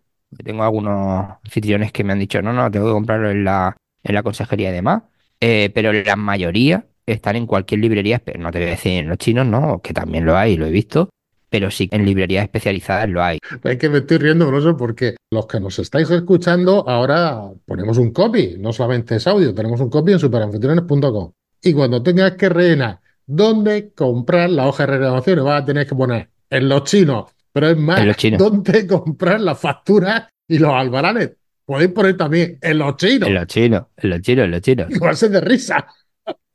Tengo 0.45 0.63
algunos 0.65 1.37
anfitriones 1.45 1.93
que 1.93 2.05
me 2.05 2.13
han 2.13 2.19
dicho, 2.19 2.43
no, 2.43 2.53
no, 2.53 2.71
tengo 2.71 2.87
que 2.87 2.93
comprarlo 2.93 3.31
en 3.31 3.45
la, 3.45 3.77
en 4.03 4.15
la 4.15 4.23
consejería 4.23 4.71
y 4.71 4.73
demás. 4.73 5.03
Eh, 5.41 5.71
pero 5.75 5.93
la 5.93 6.17
mayoría 6.17 6.87
están 7.07 7.37
en 7.37 7.47
cualquier 7.47 7.81
librería, 7.81 8.19
pero 8.19 8.39
no 8.41 8.51
te 8.51 8.59
voy 8.59 8.69
a 8.69 8.71
decir 8.73 8.93
en 8.93 9.09
los 9.09 9.19
chinos, 9.19 9.47
no, 9.47 9.81
que 9.83 9.95
también 9.95 10.27
lo 10.27 10.37
hay, 10.37 10.57
lo 10.57 10.67
he 10.67 10.71
visto. 10.71 11.09
Pero 11.51 11.71
sí 11.71 11.89
en 11.93 12.05
librerías 12.05 12.45
especializadas 12.45 13.09
lo 13.09 13.23
hay. 13.23 13.39
Es 13.65 13.77
que 13.79 13.89
me 13.89 13.99
estoy 13.99 14.19
riendo, 14.19 14.47
Bronson, 14.47 14.77
porque 14.77 15.17
los 15.31 15.47
que 15.47 15.61
nos 15.61 15.79
estáis 15.79 16.11
escuchando, 16.11 16.89
ahora 16.89 17.43
ponemos 17.67 17.97
un 17.99 18.13
copy, 18.13 18.57
no 18.59 18.73
solamente 18.73 19.17
es 19.17 19.27
audio, 19.27 19.55
tenemos 19.55 19.81
un 19.81 19.89
copy 19.91 20.13
en 20.13 20.19
superanfitriones.com. 20.19 21.33
Y 21.63 21.73
cuando 21.73 22.03
tengas 22.03 22.33
que 22.33 22.49
rellenar 22.49 23.01
dónde 23.27 23.93
comprar 23.95 24.51
la 24.51 24.67
hoja 24.67 24.87
de 24.87 24.93
reclamaciones, 24.93 25.45
vas 25.45 25.63
a 25.63 25.65
tener 25.65 25.87
que 25.87 25.95
poner 25.95 26.29
en 26.51 26.69
los 26.69 26.85
chinos, 26.85 27.31
pero 27.53 27.69
es 27.71 27.77
más, 27.77 28.01
En 28.01 28.09
los 28.09 28.17
chinos. 28.17 28.39
dónde 28.39 28.87
comprar 28.87 29.41
las 29.41 29.59
facturas 29.59 30.29
y 30.47 30.59
los 30.59 30.71
albaranes. 30.73 31.33
podéis 31.65 31.91
poner 31.93 32.17
también 32.17 32.59
en 32.63 32.79
los 32.79 32.97
chinos. 32.97 33.29
En 33.29 33.35
los 33.35 33.47
chinos, 33.47 33.85
en 33.97 34.11
los 34.11 34.21
chinos, 34.23 34.45
en 34.45 34.51
los 34.51 34.61
chinos. 34.63 34.89
A 35.03 35.15
ser 35.15 35.31
de 35.31 35.41
risa. 35.41 35.87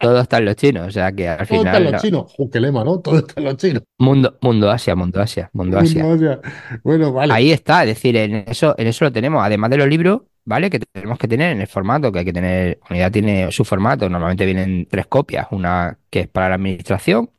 Todo 0.03 0.19
está 0.19 0.37
en 0.39 0.45
los 0.45 0.55
chinos, 0.57 0.87
o 0.87 0.91
sea 0.91 1.11
que 1.13 1.27
al 1.29 1.47
Todo 1.47 1.63
está 1.63 1.77
en 1.77 1.77
final. 1.77 1.83
los 1.83 1.91
no. 1.93 1.99
chinos. 1.99 2.33
Jo, 2.35 2.49
qué 2.49 2.59
lema, 2.59 2.83
¿no? 2.83 2.99
Todo 2.99 3.19
está 3.19 3.33
en 3.39 3.45
los 3.45 3.57
chinos. 3.57 3.83
Mundo, 3.97 4.37
mundo 4.41 4.69
Asia, 4.69 4.95
mundo 4.95 5.21
Asia, 5.21 5.49
mundo 5.53 5.79
Asia. 5.79 6.03
Bueno, 6.83 7.13
vale. 7.13 7.33
Ahí 7.33 7.51
está, 7.51 7.83
es 7.83 7.89
decir, 7.89 8.15
en 8.17 8.35
eso, 8.47 8.75
en 8.77 8.87
eso 8.87 9.05
lo 9.05 9.11
tenemos, 9.11 9.41
además 9.43 9.69
de 9.69 9.77
los 9.77 9.87
libros, 9.87 10.21
¿vale? 10.45 10.69
Que 10.69 10.79
tenemos 10.79 11.17
que 11.17 11.27
tener 11.27 11.51
en 11.53 11.61
el 11.61 11.67
formato, 11.67 12.11
que 12.11 12.19
hay 12.19 12.25
que 12.25 12.33
tener, 12.33 12.79
Unidad 12.89 13.11
tiene 13.11 13.51
su 13.51 13.63
formato, 13.63 14.09
normalmente 14.09 14.45
vienen 14.45 14.87
tres 14.89 15.07
copias, 15.07 15.47
una 15.51 15.97
que 16.09 16.21
es 16.21 16.27
para 16.27 16.49
la 16.49 16.55
administración, 16.55 17.29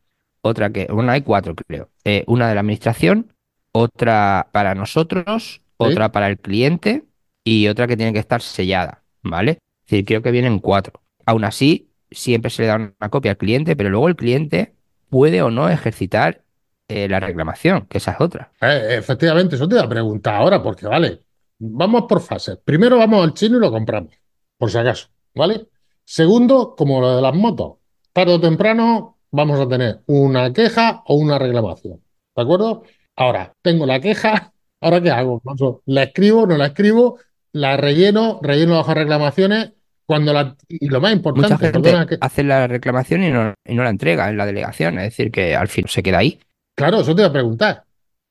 otra 0.41 0.71
que, 0.71 0.87
bueno, 0.91 1.13
hay 1.13 1.23
cuatro 1.23 1.55
creo, 1.55 1.91
Eh, 2.05 2.25
una 2.27 2.49
de 2.49 2.55
la 2.55 2.61
administración, 2.61 3.33
otra 3.73 4.49
para 4.53 4.75
nosotros, 4.75 5.61
otra 5.77 6.13
para 6.13 6.29
el 6.29 6.39
cliente 6.39 7.05
y 7.45 7.69
otra 7.69 7.87
que 7.87 7.97
tiene 7.97 8.13
que 8.13 8.19
estar 8.21 8.41
sellada, 8.41 9.05
¿vale? 9.23 9.53
Es 9.87 9.91
decir, 9.91 10.05
creo 10.07 10.23
que 10.23 10.31
vienen 10.31 10.61
cuatro. 10.61 11.03
Aún 11.27 11.45
así, 11.45 11.91
siempre 12.15 12.51
se 12.51 12.63
le 12.63 12.69
da 12.69 12.77
una 12.77 13.11
copia 13.11 13.33
al 13.33 13.37
cliente, 13.37 13.77
pero 13.77 13.91
luego 13.91 14.09
el 14.09 14.17
cliente 14.17 14.75
puede 15.09 15.43
o 15.43 15.51
no 15.51 15.69
ejercitar 15.69 16.43
eh, 16.89 17.09
la 17.09 17.21
reclamación, 17.21 17.87
que 17.87 17.99
esa 17.99 18.13
es 18.13 18.21
otra. 18.21 18.53
Eh, 18.61 18.97
efectivamente, 18.99 19.57
eso 19.57 19.69
te 19.69 19.77
iba 19.77 19.85
a 19.85 19.89
preguntar 19.89 20.35
ahora, 20.35 20.63
porque 20.63 20.87
vale, 20.87 21.23
vamos 21.59 22.05
por 22.09 22.21
fases. 22.21 22.59
Primero 22.65 22.99
vamos 22.99 23.25
al 23.25 23.35
chino 23.35 23.57
y 23.57 23.61
lo 23.61 23.71
compramos, 23.71 24.13
por 24.59 24.71
si 24.71 24.79
acaso, 24.79 25.09
¿vale? 25.35 25.67
Segundo, 26.05 26.75
como 26.77 27.01
lo 27.01 27.17
de 27.17 27.23
las 27.23 27.35
motos, 27.35 27.77
tarde 28.13 28.35
o 28.35 28.41
temprano 28.41 29.19
vamos 29.31 29.59
a 29.59 29.69
tener 29.69 30.01
una 30.07 30.53
queja 30.53 31.03
o 31.07 31.15
una 31.17 31.39
reclamación, 31.39 32.03
¿de 32.37 32.43
acuerdo? 32.43 32.83
Ahora, 33.17 33.55
tengo 33.63 33.87
la 33.87 34.01
queja, 34.01 34.53
¿ahora 34.81 35.01
qué 35.01 35.11
hago? 35.11 35.41
¿La 35.87 36.05
escribo, 36.05 36.47
no 36.47 36.57
la 36.57 36.67
escribo? 36.67 37.19
¿La 37.53 37.77
relleno, 37.77 38.41
relleno 38.43 38.75
las 38.75 38.87
reclamaciones? 38.89 39.74
Cuando 40.07 40.33
la... 40.33 40.57
Y 40.69 40.89
lo 40.89 41.01
más 41.01 41.13
Mucha 41.13 41.17
importante, 41.17 41.57
gente 41.67 41.81
perdona 41.81 42.07
que... 42.07 42.19
hace 42.21 42.45
la 42.45 42.67
reclamación 42.67 43.25
y 43.25 43.31
no, 43.31 43.55
y 43.65 43.75
no 43.75 43.83
la 43.85 43.91
entrega 43.91 44.29
en 44.29 44.37
la 44.37 44.47
delegación, 44.47 44.99
es 44.99 45.05
decir, 45.05 45.31
que 45.31 45.57
al 45.57 45.69
fin 45.69 45.87
se 45.89 46.03
queda 46.03 46.19
ahí. 46.19 46.39
Claro, 46.77 47.01
eso 47.01 47.15
te 47.15 47.23
iba 47.23 47.29
a 47.29 47.33
preguntar. 47.33 47.85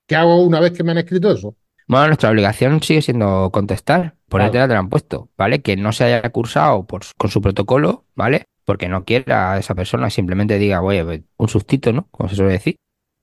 ¿Qué 0.08 0.16
hago 0.16 0.44
una 0.44 0.60
vez 0.60 0.72
que 0.74 0.84
me 0.84 0.92
han 0.92 1.00
escrito 1.00 1.32
eso? 1.32 1.56
Bueno, 1.88 2.08
nuestra 2.08 2.30
obligación 2.30 2.82
sigue 2.82 3.02
siendo 3.02 3.50
contestar, 3.52 4.16
ponerte 4.30 4.54
Claro. 4.54 4.64
la 4.64 4.68
te 4.68 4.74
la 4.74 4.80
han 4.80 4.90
puesto, 4.90 5.30
¿vale? 5.38 5.62
Que 5.62 5.76
no 5.76 5.92
se 5.92 6.06
haya 6.06 6.30
cursado 6.30 6.86
por, 6.86 7.02
con 7.18 7.30
su 7.30 7.42
protocolo, 7.42 8.06
¿vale? 8.16 8.46
Porque 8.66 8.88
no 8.88 9.04
quiera 9.04 9.54
a 9.54 9.60
esa 9.60 9.76
persona, 9.76 10.10
simplemente 10.10 10.58
diga, 10.58 10.82
oye, 10.82 11.04
pues, 11.04 11.22
un 11.38 11.48
sustito, 11.48 11.92
¿no? 11.92 12.08
Como 12.12 12.30
se 12.30 12.36
suele 12.36 12.54
decir. 12.54 12.76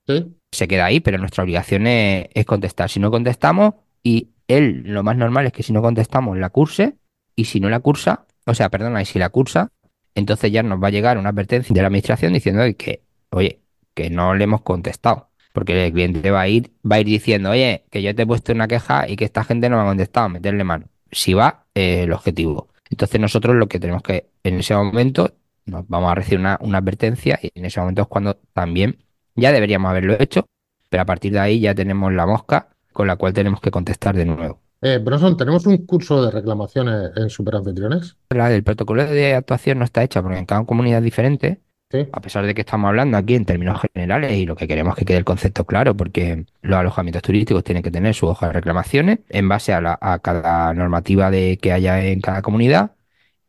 ¿Sí? 0.07 0.35
Se 0.53 0.67
queda 0.67 0.85
ahí, 0.85 0.99
pero 0.99 1.17
nuestra 1.17 1.43
obligación 1.43 1.87
es, 1.87 2.27
es 2.33 2.45
contestar. 2.45 2.89
Si 2.89 2.99
no 2.99 3.09
contestamos, 3.09 3.75
y 4.03 4.29
él, 4.47 4.83
lo 4.85 5.03
más 5.03 5.17
normal 5.17 5.45
es 5.47 5.53
que 5.53 5.63
si 5.63 5.73
no 5.73 5.81
contestamos, 5.81 6.37
la 6.37 6.49
curse, 6.49 6.97
y 7.35 7.45
si 7.45 7.59
no 7.59 7.69
la 7.69 7.79
cursa, 7.79 8.25
o 8.45 8.53
sea, 8.53 8.69
perdona, 8.69 9.01
y 9.01 9.05
si 9.05 9.19
la 9.19 9.29
cursa, 9.29 9.71
entonces 10.15 10.51
ya 10.51 10.63
nos 10.63 10.81
va 10.81 10.87
a 10.87 10.91
llegar 10.91 11.17
una 11.17 11.29
advertencia 11.29 11.73
de 11.73 11.81
la 11.81 11.87
administración 11.87 12.33
diciendo 12.33 12.63
que, 12.77 13.03
oye, 13.29 13.61
que 13.93 14.09
no 14.09 14.35
le 14.35 14.43
hemos 14.43 14.61
contestado. 14.61 15.29
Porque 15.53 15.85
el 15.87 15.91
cliente 15.91 16.31
va 16.31 16.41
a 16.41 16.47
ir, 16.47 16.71
va 16.89 16.95
a 16.97 16.99
ir 17.01 17.07
diciendo, 17.07 17.49
oye, 17.51 17.85
que 17.91 18.01
yo 18.01 18.15
te 18.15 18.23
he 18.23 18.27
puesto 18.27 18.53
una 18.53 18.67
queja 18.67 19.07
y 19.09 19.15
que 19.17 19.25
esta 19.25 19.43
gente 19.43 19.69
no 19.69 19.77
me 19.77 19.83
ha 19.83 19.85
contestado, 19.85 20.29
meterle 20.29 20.63
mano. 20.63 20.85
Si 21.11 21.33
va, 21.33 21.65
eh, 21.75 22.03
el 22.03 22.13
objetivo. 22.13 22.69
Entonces 22.89 23.19
nosotros 23.19 23.55
lo 23.55 23.67
que 23.67 23.79
tenemos 23.79 24.01
que, 24.01 24.29
en 24.43 24.59
ese 24.59 24.75
momento, 24.75 25.33
nos 25.65 25.87
vamos 25.87 26.11
a 26.11 26.15
recibir 26.15 26.39
una, 26.39 26.57
una 26.61 26.77
advertencia 26.79 27.39
y 27.41 27.51
en 27.55 27.65
ese 27.65 27.79
momento 27.79 28.01
es 28.03 28.07
cuando 28.07 28.35
también 28.53 28.97
ya 29.35 29.51
deberíamos 29.51 29.89
haberlo 29.89 30.19
hecho, 30.19 30.45
pero 30.89 31.03
a 31.03 31.05
partir 31.05 31.33
de 31.33 31.39
ahí 31.39 31.59
ya 31.59 31.75
tenemos 31.75 32.11
la 32.13 32.25
mosca 32.25 32.69
con 32.93 33.07
la 33.07 33.15
cual 33.15 33.33
tenemos 33.33 33.61
que 33.61 33.71
contestar 33.71 34.15
de 34.15 34.25
nuevo. 34.25 34.61
Eh, 34.83 34.97
Bronson, 34.97 35.37
tenemos 35.37 35.65
un 35.67 35.85
curso 35.85 36.25
de 36.25 36.31
reclamaciones 36.31 37.11
en 37.15 37.29
Superanfitriones. 37.29 38.17
La 38.31 38.49
del 38.49 38.63
protocolo 38.63 39.05
de 39.05 39.35
actuación 39.35 39.77
no 39.79 39.85
está 39.85 40.03
hecha 40.03 40.23
porque 40.23 40.39
en 40.39 40.45
cada 40.45 40.65
comunidad 40.65 40.99
es 40.99 41.03
diferente, 41.03 41.61
Sí. 41.91 42.07
a 42.13 42.21
pesar 42.21 42.45
de 42.45 42.55
que 42.55 42.61
estamos 42.61 42.87
hablando 42.87 43.17
aquí 43.17 43.35
en 43.35 43.43
términos 43.45 43.81
generales 43.93 44.31
y 44.31 44.45
lo 44.45 44.55
que 44.55 44.65
queremos 44.67 44.93
es 44.93 44.99
que 44.99 45.05
quede 45.05 45.17
el 45.17 45.25
concepto 45.25 45.65
claro, 45.65 45.95
porque 45.95 46.45
los 46.61 46.79
alojamientos 46.79 47.21
turísticos 47.21 47.65
tienen 47.65 47.83
que 47.83 47.91
tener 47.91 48.15
su 48.15 48.27
hoja 48.27 48.47
de 48.47 48.53
reclamaciones 48.53 49.19
en 49.29 49.49
base 49.49 49.73
a, 49.73 49.81
la- 49.81 49.99
a 50.01 50.19
cada 50.19 50.73
normativa 50.73 51.29
de, 51.29 51.57
que 51.61 51.73
haya 51.73 52.01
en 52.05 52.21
cada 52.21 52.41
comunidad 52.41 52.91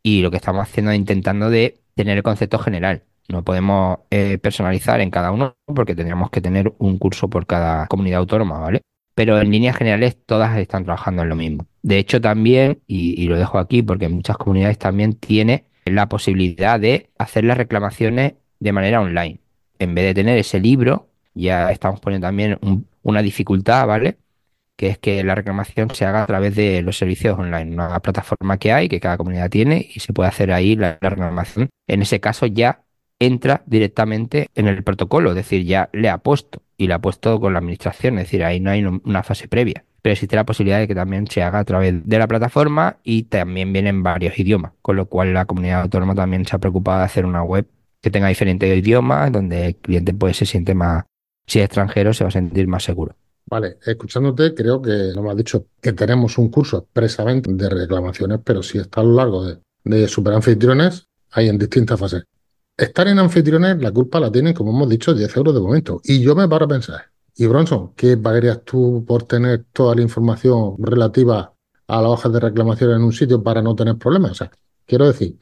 y 0.03 0.21
lo 0.21 0.29
que 0.29 0.37
estamos 0.37 0.61
haciendo 0.61 0.91
es 0.91 0.97
intentando 0.97 1.49
de 1.49 1.79
tener 1.95 2.17
el 2.17 2.23
concepto 2.23 2.59
general. 2.59 3.03
No 3.29 3.43
podemos 3.43 3.99
eh, 4.11 4.37
personalizar 4.39 4.99
en 4.99 5.09
cada 5.09 5.31
uno 5.31 5.55
porque 5.65 5.95
tendríamos 5.95 6.29
que 6.29 6.41
tener 6.41 6.73
un 6.79 6.97
curso 6.99 7.29
por 7.29 7.47
cada 7.47 7.87
comunidad 7.87 8.19
autónoma, 8.19 8.59
¿vale? 8.59 8.81
Pero 9.15 9.39
en 9.39 9.51
líneas 9.51 9.77
generales 9.77 10.17
todas 10.25 10.57
están 10.57 10.85
trabajando 10.85 11.21
en 11.23 11.29
lo 11.29 11.35
mismo. 11.35 11.67
De 11.81 11.97
hecho 11.97 12.19
también, 12.21 12.79
y, 12.87 13.27
lo 13.27 13.37
dejo 13.37 13.59
aquí 13.59 13.81
porque 13.83 14.09
muchas 14.09 14.37
comunidades 14.37 14.79
también 14.79 15.13
tiene 15.13 15.65
la 15.85 16.07
posibilidad 16.09 16.79
de 16.79 17.09
hacer 17.17 17.43
las 17.43 17.57
reclamaciones 17.57 18.33
de 18.59 18.71
manera 18.71 19.01
online. 19.01 19.39
En 19.79 19.93
vez 19.95 20.05
de 20.05 20.13
tener 20.13 20.37
ese 20.37 20.59
libro, 20.59 21.09
ya 21.33 21.71
estamos 21.71 21.99
poniendo 21.99 22.27
también 22.27 22.57
un- 22.61 22.87
una 23.03 23.21
dificultad, 23.21 23.85
¿vale? 23.87 24.17
que 24.75 24.87
es 24.87 24.97
que 24.97 25.23
la 25.23 25.35
reclamación 25.35 25.89
se 25.93 26.05
haga 26.05 26.23
a 26.23 26.27
través 26.27 26.55
de 26.55 26.81
los 26.81 26.97
servicios 26.97 27.37
online, 27.37 27.73
una 27.73 27.99
plataforma 27.99 28.57
que 28.57 28.71
hay, 28.71 28.89
que 28.89 28.99
cada 28.99 29.17
comunidad 29.17 29.49
tiene, 29.49 29.87
y 29.93 29.99
se 29.99 30.13
puede 30.13 30.29
hacer 30.29 30.51
ahí 30.51 30.75
la, 30.75 30.97
la 31.01 31.09
reclamación. 31.09 31.69
En 31.87 32.01
ese 32.01 32.19
caso 32.19 32.45
ya 32.47 32.83
entra 33.19 33.63
directamente 33.67 34.49
en 34.55 34.67
el 34.67 34.83
protocolo, 34.83 35.29
es 35.29 35.35
decir, 35.35 35.63
ya 35.65 35.89
le 35.93 36.09
ha 36.09 36.17
puesto 36.17 36.61
y 36.83 36.87
le 36.87 36.93
ha 36.93 36.99
puesto 36.99 37.39
con 37.39 37.53
la 37.53 37.59
administración, 37.59 38.17
es 38.19 38.25
decir, 38.25 38.43
ahí 38.43 38.59
no 38.59 38.71
hay 38.71 38.83
una 38.83 39.23
fase 39.23 39.47
previa. 39.47 39.85
Pero 40.01 40.13
existe 40.13 40.35
la 40.35 40.45
posibilidad 40.45 40.79
de 40.79 40.87
que 40.87 40.95
también 40.95 41.27
se 41.27 41.41
haga 41.41 41.59
a 41.59 41.63
través 41.63 42.05
de 42.05 42.19
la 42.19 42.27
plataforma 42.27 42.97
y 43.03 43.23
también 43.23 43.71
vienen 43.71 44.03
varios 44.03 44.37
idiomas, 44.37 44.73
con 44.81 44.97
lo 44.97 45.05
cual 45.05 45.33
la 45.33 45.45
comunidad 45.45 45.81
autónoma 45.81 46.13
también 46.13 46.45
se 46.45 46.55
ha 46.55 46.59
preocupado 46.59 46.99
de 46.99 47.05
hacer 47.05 47.25
una 47.25 47.41
web 47.41 47.65
que 48.01 48.11
tenga 48.11 48.27
diferentes 48.27 48.77
idiomas, 48.77 49.31
donde 49.31 49.67
el 49.67 49.75
cliente 49.77 50.13
pues 50.13 50.35
se 50.35 50.45
siente 50.45 50.75
más, 50.75 51.05
si 51.47 51.59
es 51.59 51.65
extranjero, 51.65 52.13
se 52.13 52.25
va 52.25 52.27
a 52.27 52.31
sentir 52.31 52.67
más 52.67 52.83
seguro. 52.83 53.15
Vale, 53.45 53.77
escuchándote, 53.85 54.53
creo 54.53 54.81
que 54.81 55.11
no 55.15 55.21
me 55.21 55.31
has 55.31 55.37
dicho 55.37 55.67
que 55.81 55.93
tenemos 55.93 56.37
un 56.37 56.49
curso 56.49 56.79
expresamente 56.79 57.53
de 57.53 57.69
reclamaciones, 57.69 58.39
pero 58.43 58.61
si 58.61 58.79
está 58.79 59.01
a 59.01 59.03
lo 59.05 59.13
largo 59.13 59.45
de, 59.45 59.59
de 59.85 60.07
superanfitriones, 60.07 61.07
hay 61.31 61.47
en 61.47 61.57
distintas 61.57 61.99
fases. 61.99 62.23
Estar 62.75 63.07
en 63.07 63.19
anfitriones, 63.19 63.79
la 63.79 63.91
culpa 63.91 64.19
la 64.19 64.31
tienen, 64.31 64.55
como 64.55 64.71
hemos 64.71 64.89
dicho, 64.89 65.13
10 65.13 65.37
euros 65.37 65.53
de 65.53 65.61
momento. 65.61 66.01
Y 66.03 66.21
yo 66.21 66.33
me 66.35 66.47
paro 66.47 66.65
a 66.65 66.67
pensar, 66.67 67.03
y 67.35 67.45
Bronson, 67.45 67.93
¿qué 67.95 68.17
pagarías 68.17 68.63
tú 68.63 69.05
por 69.07 69.23
tener 69.23 69.65
toda 69.71 69.93
la 69.93 70.01
información 70.01 70.75
relativa 70.79 71.53
a 71.87 72.01
las 72.01 72.11
hojas 72.11 72.33
de 72.33 72.39
reclamación 72.39 72.91
en 72.91 73.03
un 73.03 73.13
sitio 73.13 73.43
para 73.43 73.61
no 73.61 73.75
tener 73.75 73.97
problemas? 73.97 74.31
O 74.31 74.35
sea, 74.35 74.51
quiero 74.87 75.05
decir, 75.05 75.37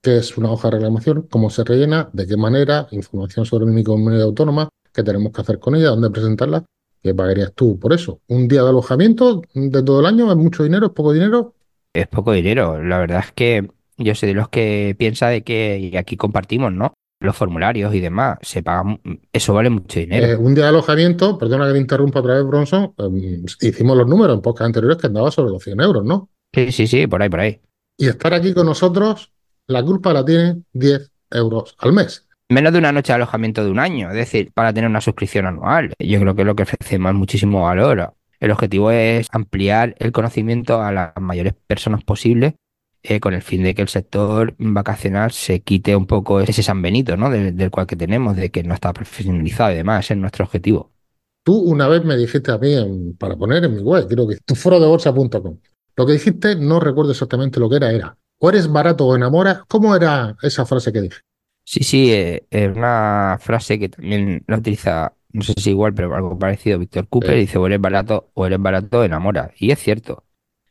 ¿qué 0.00 0.18
es 0.18 0.38
una 0.38 0.52
hoja 0.52 0.68
de 0.68 0.76
reclamación? 0.76 1.22
¿Cómo 1.28 1.50
se 1.50 1.64
rellena? 1.64 2.08
¿De 2.12 2.24
qué 2.24 2.36
manera? 2.36 2.86
Información 2.92 3.46
sobre 3.46 3.66
mi 3.66 3.82
comunidad 3.82 4.22
autónoma, 4.22 4.68
qué 4.92 5.02
tenemos 5.02 5.32
que 5.32 5.40
hacer 5.40 5.58
con 5.58 5.74
ella, 5.74 5.88
dónde 5.88 6.10
presentarla. 6.10 6.64
¿Qué 7.02 7.12
pagarías 7.14 7.52
tú 7.52 7.80
por 7.80 7.94
eso? 7.94 8.20
¿Un 8.28 8.46
día 8.46 8.62
de 8.62 8.68
alojamiento 8.68 9.42
de 9.54 9.82
todo 9.82 9.98
el 9.98 10.06
año? 10.06 10.30
¿Es 10.30 10.36
mucho 10.36 10.62
dinero? 10.62 10.86
¿Es 10.86 10.92
poco 10.92 11.12
dinero? 11.12 11.54
Es 11.92 12.06
poco 12.06 12.30
dinero. 12.30 12.80
La 12.80 12.98
verdad 12.98 13.24
es 13.26 13.32
que 13.32 13.70
yo 13.98 14.14
soy 14.14 14.28
de 14.28 14.34
los 14.34 14.48
que 14.48 14.94
piensa 14.98 15.28
de 15.28 15.42
que, 15.42 15.78
y 15.78 15.96
aquí 15.96 16.16
compartimos, 16.16 16.72
¿no? 16.72 16.94
Los 17.20 17.36
formularios 17.36 17.94
y 17.94 18.00
demás, 18.00 18.38
se 18.42 18.62
pagan, 18.62 19.00
eso 19.32 19.54
vale 19.54 19.70
mucho 19.70 20.00
dinero. 20.00 20.26
Eh, 20.26 20.36
un 20.36 20.54
día 20.54 20.64
de 20.64 20.70
alojamiento, 20.70 21.38
perdona 21.38 21.66
que 21.66 21.72
me 21.72 21.78
interrumpa 21.78 22.20
otra 22.20 22.34
vez, 22.34 22.44
Bronson, 22.44 22.92
eh, 22.98 23.42
hicimos 23.62 23.96
los 23.96 24.06
números 24.06 24.36
en 24.36 24.42
podcast 24.42 24.66
anteriores 24.66 24.98
que 24.98 25.06
andaba 25.06 25.30
sobre 25.30 25.50
los 25.50 25.62
100 25.62 25.80
euros, 25.80 26.04
¿no? 26.04 26.28
Sí, 26.54 26.72
sí, 26.72 26.86
sí, 26.86 27.06
por 27.06 27.22
ahí, 27.22 27.28
por 27.28 27.40
ahí. 27.40 27.60
Y 27.96 28.08
estar 28.08 28.34
aquí 28.34 28.52
con 28.52 28.66
nosotros, 28.66 29.32
la 29.66 29.82
culpa 29.82 30.12
la 30.12 30.24
tienen 30.24 30.66
10 30.74 31.10
euros 31.30 31.74
al 31.78 31.94
mes. 31.94 32.26
Menos 32.50 32.72
de 32.72 32.78
una 32.78 32.92
noche 32.92 33.12
de 33.12 33.16
alojamiento 33.16 33.64
de 33.64 33.70
un 33.70 33.78
año, 33.78 34.10
es 34.10 34.14
decir, 34.14 34.52
para 34.52 34.72
tener 34.72 34.88
una 34.88 35.00
suscripción 35.00 35.46
anual. 35.46 35.94
Yo 35.98 36.20
creo 36.20 36.34
que 36.34 36.42
es 36.42 36.46
lo 36.46 36.54
que 36.54 36.62
ofrecemos 36.64 37.10
es 37.10 37.16
muchísimo 37.16 37.62
valor. 37.62 38.14
El 38.38 38.50
objetivo 38.50 38.90
es 38.90 39.28
ampliar 39.32 39.96
el 39.98 40.12
conocimiento 40.12 40.82
a 40.82 40.92
las 40.92 41.12
mayores 41.18 41.54
personas 41.66 42.04
posibles 42.04 42.54
eh, 43.08 43.20
con 43.20 43.34
el 43.34 43.42
fin 43.42 43.62
de 43.62 43.74
que 43.74 43.82
el 43.82 43.88
sector 43.88 44.54
vacacional 44.58 45.30
se 45.32 45.60
quite 45.62 45.94
un 45.96 46.06
poco 46.06 46.40
ese 46.40 46.62
San 46.62 46.82
Benito, 46.82 47.16
¿no? 47.16 47.30
Del, 47.30 47.56
del 47.56 47.70
cual 47.70 47.86
que 47.86 47.96
tenemos, 47.96 48.36
de 48.36 48.50
que 48.50 48.62
no 48.62 48.74
está 48.74 48.92
profesionalizado 48.92 49.72
y 49.72 49.76
demás, 49.76 50.04
ese 50.04 50.14
es 50.14 50.20
nuestro 50.20 50.44
objetivo. 50.44 50.92
Tú 51.44 51.54
una 51.58 51.86
vez 51.88 52.04
me 52.04 52.16
dijiste 52.16 52.50
a 52.52 52.58
mí, 52.58 52.72
en- 52.74 53.16
para 53.16 53.36
poner 53.36 53.64
en 53.64 53.76
mi 53.76 53.82
web, 53.82 54.06
creo 54.08 54.26
que 54.26 54.36
tu 54.44 54.54
foro 54.54 54.80
de 54.80 54.86
bolsa.com, 54.86 55.58
lo 55.96 56.06
que 56.06 56.12
dijiste, 56.12 56.56
no 56.56 56.80
recuerdo 56.80 57.12
exactamente 57.12 57.60
lo 57.60 57.70
que 57.70 57.76
era, 57.76 57.92
era, 57.92 58.18
o 58.38 58.48
eres 58.50 58.68
barato 58.70 59.06
o 59.06 59.16
enamoras, 59.16 59.60
¿cómo 59.68 59.94
era 59.94 60.36
esa 60.42 60.66
frase 60.66 60.92
que 60.92 61.00
dije? 61.02 61.18
Sí, 61.64 61.82
sí, 61.82 62.12
eh, 62.12 62.46
es 62.50 62.76
una 62.76 63.38
frase 63.40 63.78
que 63.78 63.88
también 63.88 64.44
la 64.46 64.58
utiliza, 64.58 65.14
no 65.32 65.42
sé 65.42 65.52
si 65.56 65.70
igual, 65.70 65.94
pero 65.94 66.14
algo 66.14 66.38
parecido, 66.38 66.78
Víctor 66.78 67.08
Cooper, 67.08 67.34
Sí. 67.34 67.40
dice, 67.40 67.58
o 67.58 67.66
eres 67.66 67.80
barato 67.80 68.30
o 68.34 68.46
eres 68.46 68.60
barato, 68.60 69.02
enamora. 69.04 69.52
Y 69.58 69.70
es 69.72 69.80
cierto. 69.80 70.24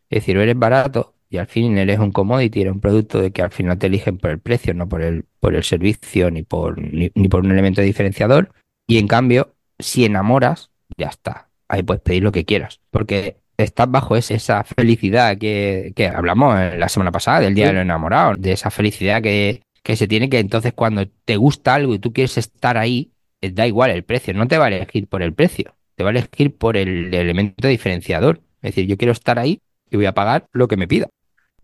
Es 0.10 0.22
decir, 0.22 0.38
o 0.38 0.42
eres 0.42 0.58
barato 0.58 1.14
y 1.36 1.38
al 1.38 1.48
fin 1.48 1.77
eres 1.77 2.00
un 2.00 2.12
commodity, 2.12 2.62
eres 2.62 2.74
un 2.74 2.80
producto 2.82 3.22
de 3.22 3.32
que 3.32 3.42
al 3.42 3.51
final 3.51 3.77
te 3.77 3.88
eligen 3.88 4.18
por 4.18 4.32
el 4.32 4.39
precio, 4.39 4.74
no 4.74 4.88
por 4.89 5.01
el, 5.01 5.25
por 5.39 5.56
el 5.56 5.63
servicio, 5.63 6.32
ni 6.32 6.44
por, 6.44 6.80
ni, 6.82 7.12
ni 7.13 7.27
por 7.30 7.42
un 7.46 7.51
elemento 7.51 7.82
diferenciador. 7.82 8.51
Y 8.88 8.98
en 8.98 9.08
cambio, 9.08 9.54
si 9.80 10.06
enamoras, 10.06 10.72
ya 10.98 11.08
está. 11.08 11.50
Ahí 11.68 11.84
puedes 11.84 12.01
pedir 12.01 12.24
lo 12.24 12.32
que 12.32 12.46
quieras. 12.46 12.80
Porque 12.92 13.38
estás 13.58 13.89
bajo 13.89 14.15
es- 14.15 14.32
esa 14.32 14.63
felicidad 14.63 15.38
que, 15.38 15.94
que 15.96 16.08
hablamos 16.08 16.56
la 16.77 16.89
semana 16.89 17.12
pasada 17.12 17.39
del 17.42 17.56
Día 17.56 17.68
de 17.68 17.74
los 17.74 17.82
Enamorados, 17.84 18.42
de 18.42 18.51
esa 18.51 18.70
felicidad 18.72 19.22
que, 19.22 19.62
que 19.84 19.96
se 19.96 20.08
tiene 20.08 20.30
que 20.30 20.39
entonces 20.39 20.74
cuando 20.74 21.06
te 21.25 21.38
gusta 21.38 21.74
algo 21.75 21.94
y 21.94 22.00
tú 22.00 22.12
quieres 22.13 22.38
estar 22.38 22.77
ahí, 22.77 23.12
eh, 23.42 23.51
da 23.51 23.65
igual 23.68 23.92
el 23.92 24.04
precio, 24.04 24.34
no 24.34 24.48
te 24.48 24.58
va 24.58 24.65
a 24.65 24.68
elegir 24.70 25.08
por 25.08 25.22
el 25.22 25.34
precio, 25.34 25.75
te 25.96 26.04
va 26.04 26.10
a 26.10 26.12
elegir 26.12 26.56
por 26.58 26.77
el 26.77 27.13
elemento 27.13 27.68
diferenciador. 27.68 28.42
Es 28.62 28.75
decir, 28.75 28.88
yo 28.88 28.98
quiero 28.98 29.12
estar 29.12 29.38
ahí 29.39 29.60
y 29.89 29.96
voy 29.98 30.06
a 30.08 30.13
pagar 30.13 30.46
lo 30.51 30.68
que 30.68 30.77
me 30.77 30.88
pida. 30.88 31.08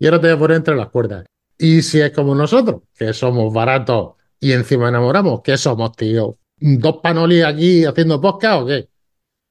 Y 0.02 0.06
ahora 0.06 0.20
te 0.20 0.26
voy 0.26 0.34
a 0.34 0.38
poner 0.40 0.56
entre 0.56 0.74
las 0.74 0.88
cuerdas. 0.88 1.24
Y 1.56 1.80
si 1.80 2.00
es 2.00 2.10
como 2.10 2.34
nosotros, 2.34 2.82
que 2.92 3.12
somos 3.12 3.54
baratos 3.54 4.14
y 4.40 4.50
encima 4.50 4.88
enamoramos, 4.88 5.42
¿qué 5.44 5.56
somos, 5.56 5.92
tío? 5.94 6.38
¿Dos 6.58 6.96
panolis 7.00 7.44
aquí 7.44 7.84
haciendo 7.84 8.20
podcast 8.20 8.62
o 8.62 8.66
qué? 8.66 8.88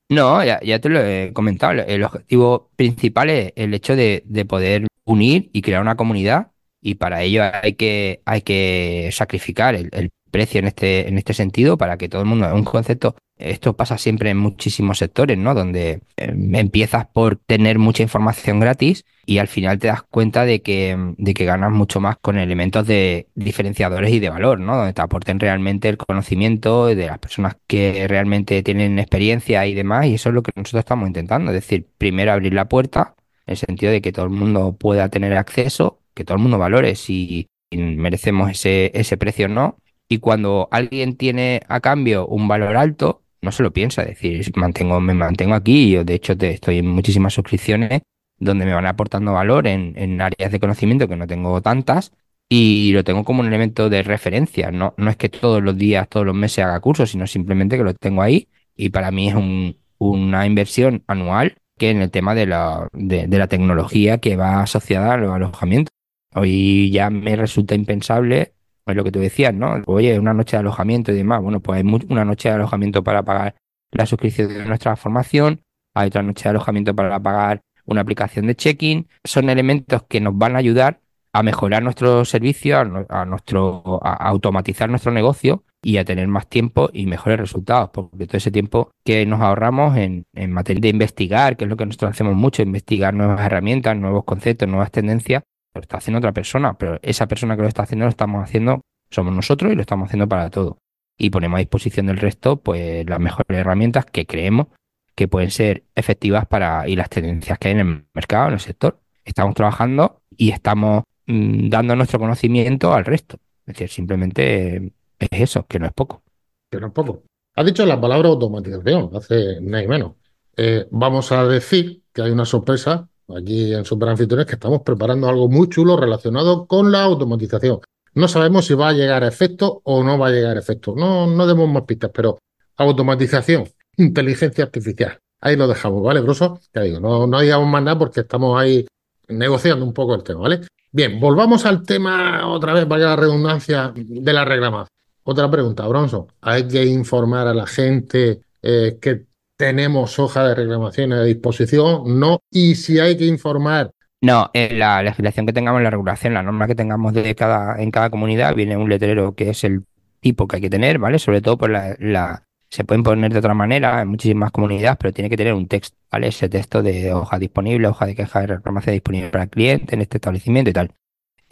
No, 0.09 0.43
ya, 0.43 0.59
ya 0.59 0.79
te 0.79 0.89
lo 0.89 0.99
he 0.99 1.31
comentado. 1.31 1.81
El 1.87 2.03
objetivo 2.03 2.69
principal 2.75 3.29
es 3.29 3.53
el 3.55 3.73
hecho 3.73 3.95
de, 3.95 4.23
de 4.25 4.43
poder 4.43 4.87
unir 5.05 5.49
y 5.53 5.61
crear 5.61 5.81
una 5.81 5.95
comunidad 5.95 6.51
y 6.81 6.95
para 6.95 7.21
ello 7.21 7.43
hay 7.63 7.75
que, 7.75 8.21
hay 8.25 8.41
que 8.41 9.09
sacrificar 9.13 9.75
el, 9.75 10.09
precio 10.31 10.59
en 10.59 10.67
este, 10.67 11.07
en 11.07 11.17
este 11.17 11.33
sentido 11.33 11.77
para 11.77 11.97
que 11.97 12.09
todo 12.09 12.23
el 12.23 12.27
mundo, 12.27 12.47
es 12.47 12.53
un 12.53 12.65
concepto, 12.65 13.15
esto 13.41 13.75
pasa 13.75 13.97
siempre 13.97 14.29
en 14.29 14.37
muchísimos 14.37 14.97
sectores, 14.99 15.37
¿no? 15.37 15.53
Donde 15.53 16.01
eh, 16.17 16.33
empiezas 16.53 17.07
por 17.07 17.35
tener 17.35 17.79
mucha 17.79 18.03
información 18.03 18.59
gratis 18.59 19.05
y 19.25 19.37
al 19.37 19.47
final 19.47 19.79
te 19.79 19.87
das 19.87 20.03
cuenta 20.03 20.45
de 20.45 20.61
que, 20.61 20.97
de 21.17 21.33
que 21.33 21.45
ganas 21.45 21.71
mucho 21.71 21.99
más 21.99 22.17
con 22.17 22.37
elementos 22.37 22.85
de 22.87 23.27
diferenciadores 23.35 24.11
y 24.11 24.19
de 24.19 24.29
valor, 24.29 24.59
¿no? 24.59 24.77
Donde 24.77 24.93
te 24.93 25.01
aporten 25.01 25.39
realmente 25.39 25.89
el 25.89 25.97
conocimiento 25.97 26.87
de 26.87 27.07
las 27.07 27.19
personas 27.19 27.55
que 27.67 28.07
realmente 28.07 28.63
tienen 28.63 28.99
experiencia 28.99 29.65
y 29.67 29.73
demás, 29.73 30.05
y 30.07 30.15
eso 30.15 30.29
es 30.29 30.35
lo 30.35 30.43
que 30.43 30.51
nosotros 30.55 30.79
estamos 30.79 31.07
intentando, 31.07 31.51
es 31.51 31.55
decir, 31.55 31.87
primero 31.97 32.31
abrir 32.31 32.53
la 32.53 32.67
puerta, 32.67 33.15
en 33.45 33.53
el 33.53 33.57
sentido 33.57 33.91
de 33.91 34.01
que 34.01 34.11
todo 34.11 34.25
el 34.25 34.31
mundo 34.31 34.75
pueda 34.77 35.09
tener 35.09 35.33
acceso, 35.37 35.99
que 36.13 36.23
todo 36.25 36.37
el 36.37 36.43
mundo 36.43 36.57
valore 36.57 36.95
si 36.95 37.47
merecemos 37.71 38.51
ese, 38.51 38.91
ese 38.93 39.17
precio 39.17 39.45
o 39.45 39.49
no, 39.49 39.77
y 40.11 40.19
cuando 40.19 40.67
alguien 40.71 41.15
tiene 41.15 41.61
a 41.69 41.79
cambio 41.79 42.27
un 42.27 42.47
valor 42.49 42.75
alto, 42.75 43.21
no 43.41 43.51
se 43.51 43.63
lo 43.63 43.71
piensa, 43.73 44.03
decir, 44.03 44.51
mantengo, 44.55 44.99
me 45.01 45.13
mantengo 45.13 45.55
aquí, 45.55 45.91
yo 45.91 46.03
de 46.03 46.13
hecho 46.15 46.37
te, 46.37 46.51
estoy 46.51 46.79
en 46.79 46.87
muchísimas 46.87 47.33
suscripciones 47.33 48.01
donde 48.37 48.65
me 48.65 48.73
van 48.73 48.85
aportando 48.87 49.33
valor 49.33 49.67
en, 49.67 49.93
en 49.97 50.19
áreas 50.21 50.51
de 50.51 50.59
conocimiento 50.59 51.07
que 51.07 51.15
no 51.15 51.27
tengo 51.27 51.61
tantas 51.61 52.11
y 52.49 52.91
lo 52.93 53.03
tengo 53.03 53.23
como 53.23 53.41
un 53.41 53.47
elemento 53.47 53.89
de 53.89 54.03
referencia. 54.03 54.71
No, 54.71 54.93
no 54.97 55.09
es 55.09 55.15
que 55.17 55.29
todos 55.29 55.61
los 55.63 55.77
días, 55.77 56.07
todos 56.09 56.25
los 56.25 56.35
meses 56.35 56.65
haga 56.65 56.79
cursos, 56.79 57.11
sino 57.11 57.27
simplemente 57.27 57.77
que 57.77 57.83
lo 57.83 57.93
tengo 57.93 58.21
ahí 58.21 58.47
y 58.75 58.89
para 58.89 59.11
mí 59.11 59.29
es 59.29 59.35
un- 59.35 59.77
una 59.97 60.45
inversión 60.47 61.03
anual 61.07 61.55
que 61.77 61.89
en 61.91 62.01
el 62.01 62.11
tema 62.11 62.33
de 62.35 62.47
la, 62.47 62.87
de, 62.93 63.27
de 63.27 63.37
la 63.37 63.47
tecnología 63.47 64.17
que 64.19 64.35
va 64.35 64.61
asociada 64.63 65.13
a 65.13 65.17
los 65.17 65.33
alojamientos. 65.33 65.91
Hoy 66.33 66.91
ya 66.91 67.09
me 67.09 67.35
resulta 67.35 67.75
impensable, 67.75 68.53
es 68.91 68.97
lo 68.97 69.03
que 69.03 69.11
tú 69.11 69.19
decías, 69.19 69.53
¿no? 69.53 69.81
Oye, 69.87 70.19
una 70.19 70.33
noche 70.33 70.57
de 70.57 70.61
alojamiento 70.61 71.11
y 71.11 71.15
demás. 71.15 71.41
Bueno, 71.41 71.59
pues 71.59 71.83
hay 71.83 71.99
una 72.09 72.25
noche 72.25 72.49
de 72.49 72.55
alojamiento 72.55 73.03
para 73.03 73.23
pagar 73.23 73.55
la 73.91 74.05
suscripción 74.05 74.49
de 74.49 74.65
nuestra 74.65 74.95
formación, 74.95 75.61
hay 75.93 76.07
otra 76.07 76.23
noche 76.23 76.43
de 76.43 76.49
alojamiento 76.51 76.95
para 76.95 77.19
pagar 77.19 77.61
una 77.85 78.01
aplicación 78.01 78.47
de 78.47 78.55
check-in. 78.55 79.07
Son 79.23 79.49
elementos 79.49 80.03
que 80.03 80.21
nos 80.21 80.37
van 80.37 80.55
a 80.55 80.59
ayudar 80.59 81.01
a 81.33 81.43
mejorar 81.43 81.81
nuestro 81.83 82.25
servicio, 82.25 82.77
a, 82.77 83.25
nuestro, 83.25 83.99
a 84.03 84.13
automatizar 84.27 84.89
nuestro 84.89 85.11
negocio 85.11 85.63
y 85.81 85.97
a 85.97 86.05
tener 86.05 86.27
más 86.27 86.47
tiempo 86.47 86.89
y 86.91 87.05
mejores 87.05 87.39
resultados, 87.39 87.89
porque 87.91 88.27
todo 88.27 88.37
ese 88.37 88.51
tiempo 88.51 88.91
que 89.03 89.25
nos 89.25 89.39
ahorramos 89.41 89.97
en 89.97 90.25
materia 90.51 90.81
de 90.81 90.89
investigar, 90.89 91.55
que 91.55 91.63
es 91.63 91.69
lo 91.69 91.77
que 91.77 91.85
nosotros 91.85 92.11
hacemos 92.11 92.35
mucho, 92.35 92.61
investigar 92.61 93.13
nuevas 93.13 93.39
herramientas, 93.39 93.95
nuevos 93.97 94.25
conceptos, 94.25 94.67
nuevas 94.67 94.91
tendencias, 94.91 95.43
lo 95.73 95.81
está 95.81 95.97
haciendo 95.97 96.19
otra 96.19 96.33
persona, 96.33 96.77
pero 96.77 96.99
esa 97.01 97.27
persona 97.27 97.55
que 97.55 97.61
lo 97.61 97.67
está 97.67 97.83
haciendo 97.83 98.05
lo 98.05 98.09
estamos 98.09 98.43
haciendo, 98.43 98.81
somos 99.09 99.33
nosotros 99.33 99.71
y 99.71 99.75
lo 99.75 99.81
estamos 99.81 100.07
haciendo 100.07 100.27
para 100.27 100.49
todo. 100.49 100.77
Y 101.17 101.29
ponemos 101.29 101.57
a 101.57 101.59
disposición 101.59 102.07
del 102.07 102.17
resto, 102.17 102.57
pues 102.57 103.05
las 103.07 103.19
mejores 103.19 103.57
herramientas 103.57 104.05
que 104.05 104.25
creemos 104.25 104.67
que 105.15 105.27
pueden 105.27 105.51
ser 105.51 105.83
efectivas 105.95 106.47
para 106.47 106.87
y 106.87 106.95
las 106.95 107.09
tendencias 107.09 107.59
que 107.59 107.67
hay 107.67 107.73
en 107.73 107.79
el 107.79 108.05
mercado, 108.13 108.47
en 108.47 108.53
el 108.53 108.59
sector. 108.59 108.99
Estamos 109.23 109.53
trabajando 109.53 110.21
y 110.35 110.51
estamos 110.51 111.03
mm, 111.27 111.69
dando 111.69 111.95
nuestro 111.95 112.19
conocimiento 112.19 112.93
al 112.93 113.05
resto. 113.05 113.37
Es 113.65 113.75
decir, 113.75 113.89
simplemente 113.89 114.77
eh, 114.77 114.91
es 115.19 115.41
eso, 115.41 115.67
que 115.67 115.79
no 115.79 115.85
es 115.85 115.93
poco. 115.93 116.23
Que 116.71 116.79
no 116.79 116.87
es 116.87 116.93
poco. 116.93 117.23
Has 117.55 117.65
dicho 117.65 117.85
la 117.85 117.99
palabra 117.99 118.29
automatización, 118.29 119.11
hace 119.13 119.59
nada 119.61 119.83
y 119.83 119.87
menos. 119.87 120.13
Eh, 120.57 120.87
vamos 120.89 121.31
a 121.31 121.45
decir 121.45 122.01
que 122.13 122.21
hay 122.23 122.31
una 122.31 122.45
sorpresa 122.45 123.09
aquí 123.37 123.73
en 123.73 123.85
Superanfitriones 123.85 124.45
que 124.45 124.55
estamos 124.55 124.81
preparando 124.81 125.27
algo 125.27 125.49
muy 125.49 125.69
chulo 125.69 125.97
relacionado 125.97 126.65
con 126.65 126.91
la 126.91 127.03
automatización. 127.03 127.79
No 128.13 128.27
sabemos 128.27 128.65
si 128.65 128.73
va 128.73 128.89
a 128.89 128.93
llegar 128.93 129.23
a 129.23 129.27
efecto 129.27 129.81
o 129.83 130.03
no 130.03 130.17
va 130.17 130.27
a 130.27 130.31
llegar 130.31 130.57
a 130.57 130.59
efecto. 130.59 130.93
No, 130.95 131.27
no 131.27 131.47
demos 131.47 131.69
más 131.69 131.83
pistas, 131.83 132.11
pero 132.13 132.39
automatización, 132.77 133.69
inteligencia 133.97 134.65
artificial. 134.65 135.17
Ahí 135.39 135.55
lo 135.55 135.67
dejamos, 135.67 136.03
¿vale, 136.03 136.19
Bruso? 136.19 136.59
Ya 136.73 136.81
digo, 136.81 136.99
no, 136.99 137.25
no 137.25 137.39
digamos 137.39 137.67
más 137.67 137.83
nada 137.83 137.97
porque 137.97 138.21
estamos 138.21 138.59
ahí 138.59 138.85
negociando 139.27 139.85
un 139.85 139.93
poco 139.93 140.13
el 140.15 140.23
tema, 140.23 140.41
¿vale? 140.41 140.61
Bien, 140.91 141.19
volvamos 141.19 141.65
al 141.65 141.83
tema 141.83 142.47
otra 142.47 142.73
vez, 142.73 142.87
vaya 142.87 143.07
la 143.07 143.15
redundancia 143.15 143.93
de 143.95 144.33
la 144.33 144.43
reclamación. 144.43 144.87
Otra 145.23 145.49
pregunta, 145.49 145.87
Bronson. 145.87 146.27
¿Hay 146.41 146.67
que 146.67 146.83
informar 146.85 147.47
a 147.47 147.53
la 147.53 147.65
gente 147.65 148.41
eh, 148.61 148.97
que 149.01 149.25
tenemos 149.61 150.17
hoja 150.19 150.47
de 150.47 150.55
reclamaciones 150.55 151.19
a 151.19 151.23
disposición? 151.23 152.19
No. 152.19 152.39
Y 152.51 152.75
si 152.75 152.99
hay 152.99 153.17
que 153.17 153.25
informar, 153.25 153.91
No, 154.23 154.51
en 154.53 154.77
la 154.79 155.01
legislación 155.01 155.45
que 155.47 155.53
tengamos, 155.53 155.81
la 155.81 155.89
regulación, 155.89 156.33
la 156.35 156.43
norma 156.43 156.67
que 156.67 156.75
tengamos 156.75 157.13
de 157.13 157.33
cada, 157.35 157.81
en 157.81 157.89
cada 157.91 158.09
comunidad, 158.11 158.53
viene 158.55 158.77
un 158.77 158.87
letrero 158.89 159.33
que 159.35 159.49
es 159.49 159.63
el 159.63 159.85
tipo 160.19 160.47
que 160.47 160.57
hay 160.57 160.61
que 160.61 160.69
tener, 160.69 160.99
¿vale? 160.99 161.17
Sobre 161.17 161.41
todo 161.41 161.57
por 161.57 161.69
la, 161.71 161.95
la- 161.99 162.43
se 162.69 162.83
pueden 162.85 163.03
poner 163.03 163.33
de 163.33 163.39
otra 163.39 163.53
manera 163.55 164.01
en 164.01 164.07
muchísimas 164.09 164.51
comunidades, 164.51 164.97
pero 164.99 165.11
tiene 165.13 165.29
que 165.29 165.37
tener 165.37 165.53
un 165.53 165.67
texto, 165.67 165.97
¿vale? 166.11 166.27
Ese 166.27 166.49
texto 166.49 166.83
de 166.83 167.13
hoja 167.13 167.39
disponible, 167.39 167.87
hoja 167.87 168.05
de 168.05 168.15
queja 168.15 168.41
de 168.41 168.47
reclamación 168.47 168.93
disponible 168.93 169.29
para 169.29 169.43
el 169.45 169.49
cliente 169.49 169.95
en 169.95 170.01
este 170.01 170.17
establecimiento 170.17 170.69
y 170.69 170.73
tal. 170.73 170.91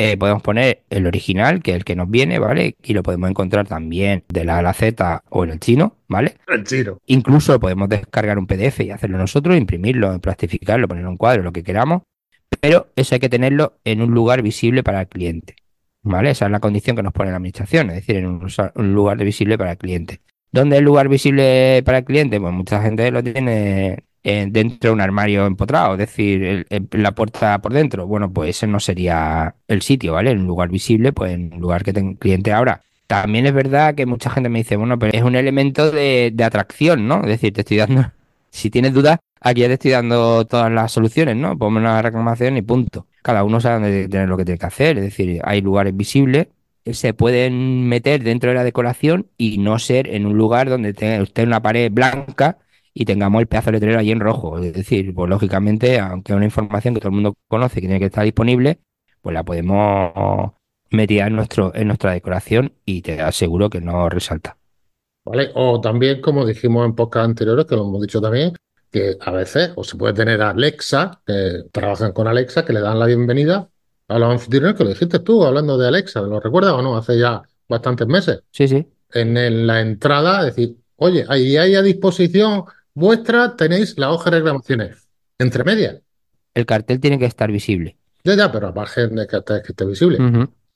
Eh, 0.02 0.16
podemos 0.16 0.42
poner 0.42 0.84
el 0.90 1.08
original, 1.08 1.62
que 1.62 1.72
es 1.72 1.78
el 1.78 1.84
que 1.84 1.94
nos 1.94 2.10
viene, 2.10 2.40
¿vale? 2.40 2.78
Y 2.82 2.94
lo 2.94 3.04
podemos 3.04 3.30
encontrar 3.30 3.68
también 3.68 4.24
de 4.30 4.46
la 4.46 4.56
A 4.56 4.60
a 4.60 4.62
la 4.62 4.74
Z 4.74 5.24
o 5.28 5.44
en 5.44 5.50
el 5.50 5.60
chino, 5.60 5.98
¿vale? 6.08 6.38
el 6.48 6.64
chino. 6.64 7.00
Incluso 7.08 7.60
podemos 7.60 7.90
descargar 7.90 8.40
un 8.40 8.48
PDF 8.48 8.80
y 8.80 8.92
hacerlo 8.92 9.18
nosotros, 9.18 9.58
imprimirlo, 9.58 10.18
plastificarlo, 10.22 10.88
ponerlo 10.88 11.10
en 11.10 11.12
un 11.12 11.18
cuadro, 11.18 11.44
lo 11.44 11.52
que 11.52 11.64
queramos, 11.64 12.04
pero 12.62 12.88
eso 12.96 13.14
hay 13.14 13.20
que 13.20 13.28
tenerlo 13.28 13.74
en 13.84 14.02
un 14.02 14.12
lugar 14.12 14.42
visible 14.42 14.84
para 14.84 15.02
el 15.02 15.08
cliente, 15.10 15.56
¿vale? 16.02 16.30
Esa 16.30 16.46
es 16.46 16.52
la 16.52 16.62
condición 16.62 16.96
que 16.96 17.04
nos 17.04 17.12
pone 17.12 17.32
la 17.32 17.36
administración, 17.36 17.90
es 17.90 17.98
decir, 17.98 18.16
en 18.16 18.28
un, 18.28 18.48
un 18.76 18.94
lugar 18.94 19.18
visible 19.18 19.58
para 19.58 19.72
el 19.72 19.78
cliente. 19.78 20.22
¿Dónde 20.54 20.78
es 20.78 20.80
el 20.80 20.86
lugar 20.86 21.10
visible 21.10 21.84
para 21.84 21.98
el 21.98 22.06
cliente? 22.06 22.40
Pues 22.40 22.54
mucha 22.54 22.82
gente 22.82 23.12
lo 23.12 23.22
tiene 23.22 24.06
dentro 24.24 24.90
de 24.90 24.94
un 24.94 25.02
armario 25.02 25.46
empotrado, 25.46 25.94
es 25.94 26.00
decir, 26.00 26.66
el- 26.70 26.88
la 26.92 27.14
puerta 27.14 27.60
por 27.62 27.74
dentro. 27.74 28.06
Bueno, 28.08 28.32
pues 28.32 28.50
ese 28.52 28.68
no 28.68 28.80
sería 28.80 29.56
el 29.68 29.82
sitio, 29.82 30.14
¿vale? 30.14 30.32
En 30.32 30.40
un 30.42 30.48
lugar 30.48 30.70
visible, 30.70 31.14
pues 31.14 31.34
en 31.34 31.54
un 31.54 31.62
lugar 31.62 31.84
que 31.84 31.94
tenga 31.94 32.18
cliente 32.18 32.52
ahora. 32.52 32.82
También 33.08 33.48
es 33.48 33.54
verdad 33.54 33.96
que 33.96 34.06
mucha 34.06 34.30
gente 34.30 34.50
me 34.50 34.60
dice, 34.60 34.76
bueno, 34.76 35.00
pero 35.00 35.18
es 35.18 35.24
un 35.24 35.36
elemento 35.36 35.90
de, 35.90 36.32
atracción, 36.44 37.08
¿no? 37.08 37.22
Es 37.22 37.28
decir, 37.28 37.54
te 37.54 37.62
estoy 37.62 37.78
dando, 37.78 38.12
si 38.52 38.70
tienes 38.70 38.94
dudas, 38.94 39.18
aquí 39.42 39.62
ya 39.62 39.68
te 39.68 39.74
estoy 39.74 39.92
dando 39.92 40.46
todas 40.46 40.72
las 40.72 40.92
soluciones, 40.92 41.36
¿no? 41.36 41.58
Ponme 41.58 41.80
una 41.80 42.02
reclamación 42.02 42.58
y 42.58 42.62
punto. 42.62 43.08
Cada 43.24 43.44
uno 43.44 43.60
sabe 43.60 43.76
dónde 43.76 44.08
tiene 44.10 44.28
lo 44.28 44.38
que 44.38 44.46
tiene 44.46 44.60
que 44.60 44.66
hacer, 44.66 44.98
es 45.00 45.06
decir, 45.06 45.42
hay 45.44 45.62
lugares 45.62 45.96
visibles, 45.98 46.48
que 46.86 46.94
se 46.94 47.14
pueden 47.14 47.88
meter 47.88 48.24
dentro 48.24 48.52
de 48.52 48.56
la 48.56 48.64
decoración 48.64 49.28
y 49.38 49.58
no 49.58 49.80
ser 49.80 50.08
en 50.08 50.26
un 50.26 50.38
lugar 50.38 50.70
donde 50.70 50.94
tenga 50.94 51.22
usted 51.22 51.46
una 51.48 51.62
pared 51.62 51.92
blanca 51.92 52.60
y 52.94 53.06
tengamos 53.06 53.42
el 53.42 53.48
pedazo 53.48 53.68
de 53.68 53.74
letrero 53.74 54.00
allí 54.00 54.12
en 54.12 54.20
rojo. 54.20 54.60
Es 54.60 54.74
decir, 54.74 55.14
pues 55.14 55.30
lógicamente, 55.30 56.00
aunque 56.00 56.32
es 56.34 56.36
una 56.36 56.46
información 56.46 56.94
que 56.94 57.00
todo 57.00 57.10
el 57.10 57.16
mundo 57.16 57.36
conoce 57.48 57.76
que 57.76 57.88
tiene 57.88 58.00
que 58.00 58.06
estar 58.06 58.24
disponible, 58.24 58.80
pues 59.22 59.34
la 59.34 59.44
podemos 59.44 60.52
meter 60.92 61.28
en 61.28 61.36
nuestro, 61.36 61.74
en 61.76 61.88
nuestra 61.88 62.14
decoración 62.14 62.74
y 62.86 63.02
te 63.02 63.22
aseguro 63.22 63.70
que 63.70 63.82
no 63.82 64.10
resalta. 64.10 64.58
¿Vale? 65.26 65.52
O 65.54 65.80
también, 65.80 66.22
como 66.22 66.46
dijimos 66.46 66.86
en 66.86 66.96
podcast 66.96 67.26
anteriores, 67.26 67.66
que 67.66 67.76
lo 67.76 67.84
hemos 67.84 68.02
dicho 68.02 68.20
también, 68.22 68.54
que 68.92 69.18
a 69.20 69.32
veces 69.32 69.72
o 69.76 69.84
se 69.84 69.96
puede 69.98 70.14
tener 70.14 70.42
a 70.42 70.50
Alexa, 70.50 71.22
que 71.26 71.64
trabajan 71.72 72.12
con 72.12 72.28
Alexa, 72.28 72.66
que 72.66 72.74
le 72.74 72.80
dan 72.82 72.98
la 72.98 73.06
bienvenida 73.06 73.70
a 74.08 74.18
los 74.18 74.32
anfitriones, 74.32 74.76
que 74.76 74.84
lo 74.84 74.90
dijiste 74.90 75.20
tú, 75.20 75.44
hablando 75.44 75.78
de 75.78 75.88
Alexa, 75.88 76.22
¿lo 76.22 76.40
recuerdas 76.40 76.74
o 76.74 76.82
no? 76.82 76.98
Hace 76.98 77.20
ya 77.20 77.44
bastantes 77.68 78.08
meses. 78.08 78.42
Sí, 78.52 78.68
sí. 78.68 78.88
En 79.14 79.38
el- 79.38 79.68
la 79.68 79.82
entrada, 79.82 80.44
decir, 80.44 80.76
oye, 80.96 81.26
ahí 81.30 81.58
hay 81.58 81.76
a 81.76 81.84
disposición 81.84 82.64
vuestra, 83.00 83.56
tenéis 83.56 83.98
la 83.98 84.12
hoja 84.12 84.30
de 84.30 84.38
reclamaciones. 84.38 85.08
Entre 85.40 85.64
medias. 85.64 86.02
El 86.54 86.66
cartel 86.66 87.00
tiene 87.00 87.18
que 87.18 87.26
estar 87.26 87.52
visible. 87.52 87.98
Ya, 88.24 88.36
ya, 88.36 88.52
pero 88.52 88.68
aparte 88.68 89.08
de 89.08 89.28
que 89.28 89.38
esté, 89.38 89.62
que 89.62 89.72
esté 89.72 89.86
visible. 89.86 90.18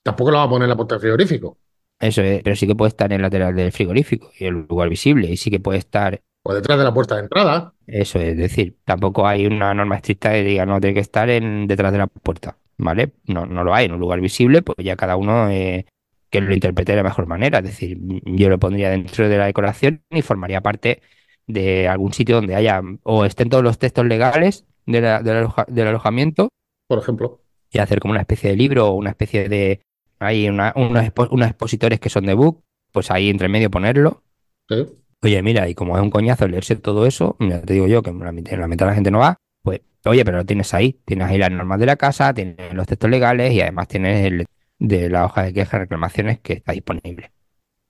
Tampoco 0.01 0.31
lo 0.31 0.37
va 0.37 0.43
a 0.43 0.49
poner 0.49 0.63
en 0.63 0.69
la 0.69 0.75
puerta 0.75 0.95
del 0.95 1.01
frigorífico. 1.01 1.57
Eso 1.99 2.21
es, 2.21 2.41
pero 2.43 2.55
sí 2.55 2.67
que 2.67 2.75
puede 2.75 2.89
estar 2.89 3.11
en 3.11 3.17
el 3.17 3.21
lateral 3.21 3.55
del 3.55 3.71
frigorífico 3.71 4.31
y 4.37 4.45
el 4.45 4.65
lugar 4.67 4.89
visible, 4.89 5.29
y 5.29 5.37
sí 5.37 5.49
que 5.49 5.59
puede 5.59 5.79
estar 5.79 6.19
O 6.43 6.53
detrás 6.53 6.77
de 6.77 6.83
la 6.83 6.93
puerta 6.93 7.15
de 7.15 7.21
entrada. 7.21 7.73
Eso 7.87 8.19
es 8.19 8.37
decir, 8.37 8.77
tampoco 8.83 9.27
hay 9.27 9.45
una 9.45 9.73
norma 9.73 9.95
estricta 9.95 10.31
que 10.31 10.43
diga 10.43 10.65
no 10.65 10.79
tiene 10.79 10.95
que 10.95 10.99
estar 11.01 11.29
en, 11.29 11.67
detrás 11.67 11.91
de 11.91 11.99
la 11.99 12.07
puerta, 12.07 12.57
¿vale? 12.77 13.13
No, 13.25 13.45
no 13.45 13.63
lo 13.63 13.73
hay, 13.73 13.85
en 13.85 13.93
un 13.93 13.99
lugar 13.99 14.19
visible, 14.19 14.61
pues 14.61 14.77
ya 14.79 14.95
cada 14.95 15.15
uno 15.15 15.49
eh, 15.49 15.85
que 16.29 16.41
lo 16.41 16.53
interprete 16.53 16.93
de 16.93 16.97
la 16.97 17.03
mejor 17.03 17.27
manera. 17.27 17.59
Es 17.59 17.65
decir, 17.65 17.97
yo 18.25 18.49
lo 18.49 18.59
pondría 18.59 18.89
dentro 18.89 19.29
de 19.29 19.37
la 19.37 19.45
decoración 19.45 20.03
y 20.09 20.21
formaría 20.21 20.61
parte 20.61 21.01
de 21.47 21.87
algún 21.87 22.13
sitio 22.13 22.35
donde 22.35 22.55
haya 22.55 22.81
o 23.03 23.25
estén 23.25 23.49
todos 23.49 23.63
los 23.63 23.77
textos 23.77 24.05
legales 24.05 24.65
del 24.85 25.87
alojamiento. 25.87 26.49
Por 26.87 26.99
ejemplo. 26.99 27.41
Y 27.71 27.79
hacer 27.79 27.99
como 27.99 28.11
una 28.11 28.21
especie 28.21 28.49
de 28.49 28.55
libro 28.55 28.87
o 28.87 28.93
una 28.93 29.11
especie 29.11 29.49
de... 29.49 29.81
Hay 30.19 30.47
una, 30.47 30.73
unos, 30.75 31.11
unos 31.31 31.47
expositores 31.47 31.99
que 31.99 32.09
son 32.09 32.25
de 32.25 32.33
book, 32.33 32.63
pues 32.91 33.11
ahí 33.11 33.29
entre 33.29 33.49
medio 33.49 33.69
ponerlo. 33.69 34.23
Sí. 34.69 34.85
Oye, 35.21 35.41
mira, 35.41 35.67
y 35.67 35.73
como 35.73 35.97
es 35.97 36.03
un 36.03 36.09
coñazo 36.09 36.47
leerse 36.47 36.75
todo 36.75 37.05
eso, 37.05 37.35
mira, 37.39 37.61
te 37.61 37.73
digo 37.73 37.87
yo 37.87 38.01
que 38.03 38.09
en 38.09 38.19
la 38.19 38.31
mitad 38.31 38.57
de 38.57 38.85
la 38.85 38.93
gente 38.93 39.11
no 39.11 39.19
va, 39.19 39.37
pues, 39.63 39.81
oye, 40.05 40.23
pero 40.23 40.37
lo 40.37 40.45
tienes 40.45 40.73
ahí. 40.73 40.99
Tienes 41.05 41.27
ahí 41.27 41.37
las 41.37 41.51
normas 41.51 41.79
de 41.79 41.85
la 41.85 41.95
casa, 41.95 42.33
tienes 42.33 42.73
los 42.73 42.87
textos 42.87 43.09
legales 43.09 43.53
y 43.53 43.61
además 43.61 43.87
tienes 43.87 44.25
el 44.25 44.45
de 44.79 45.09
la 45.09 45.25
hoja 45.25 45.43
de 45.43 45.53
quejas 45.53 45.81
reclamaciones 45.81 46.39
que 46.39 46.53
está 46.53 46.73
disponible. 46.73 47.31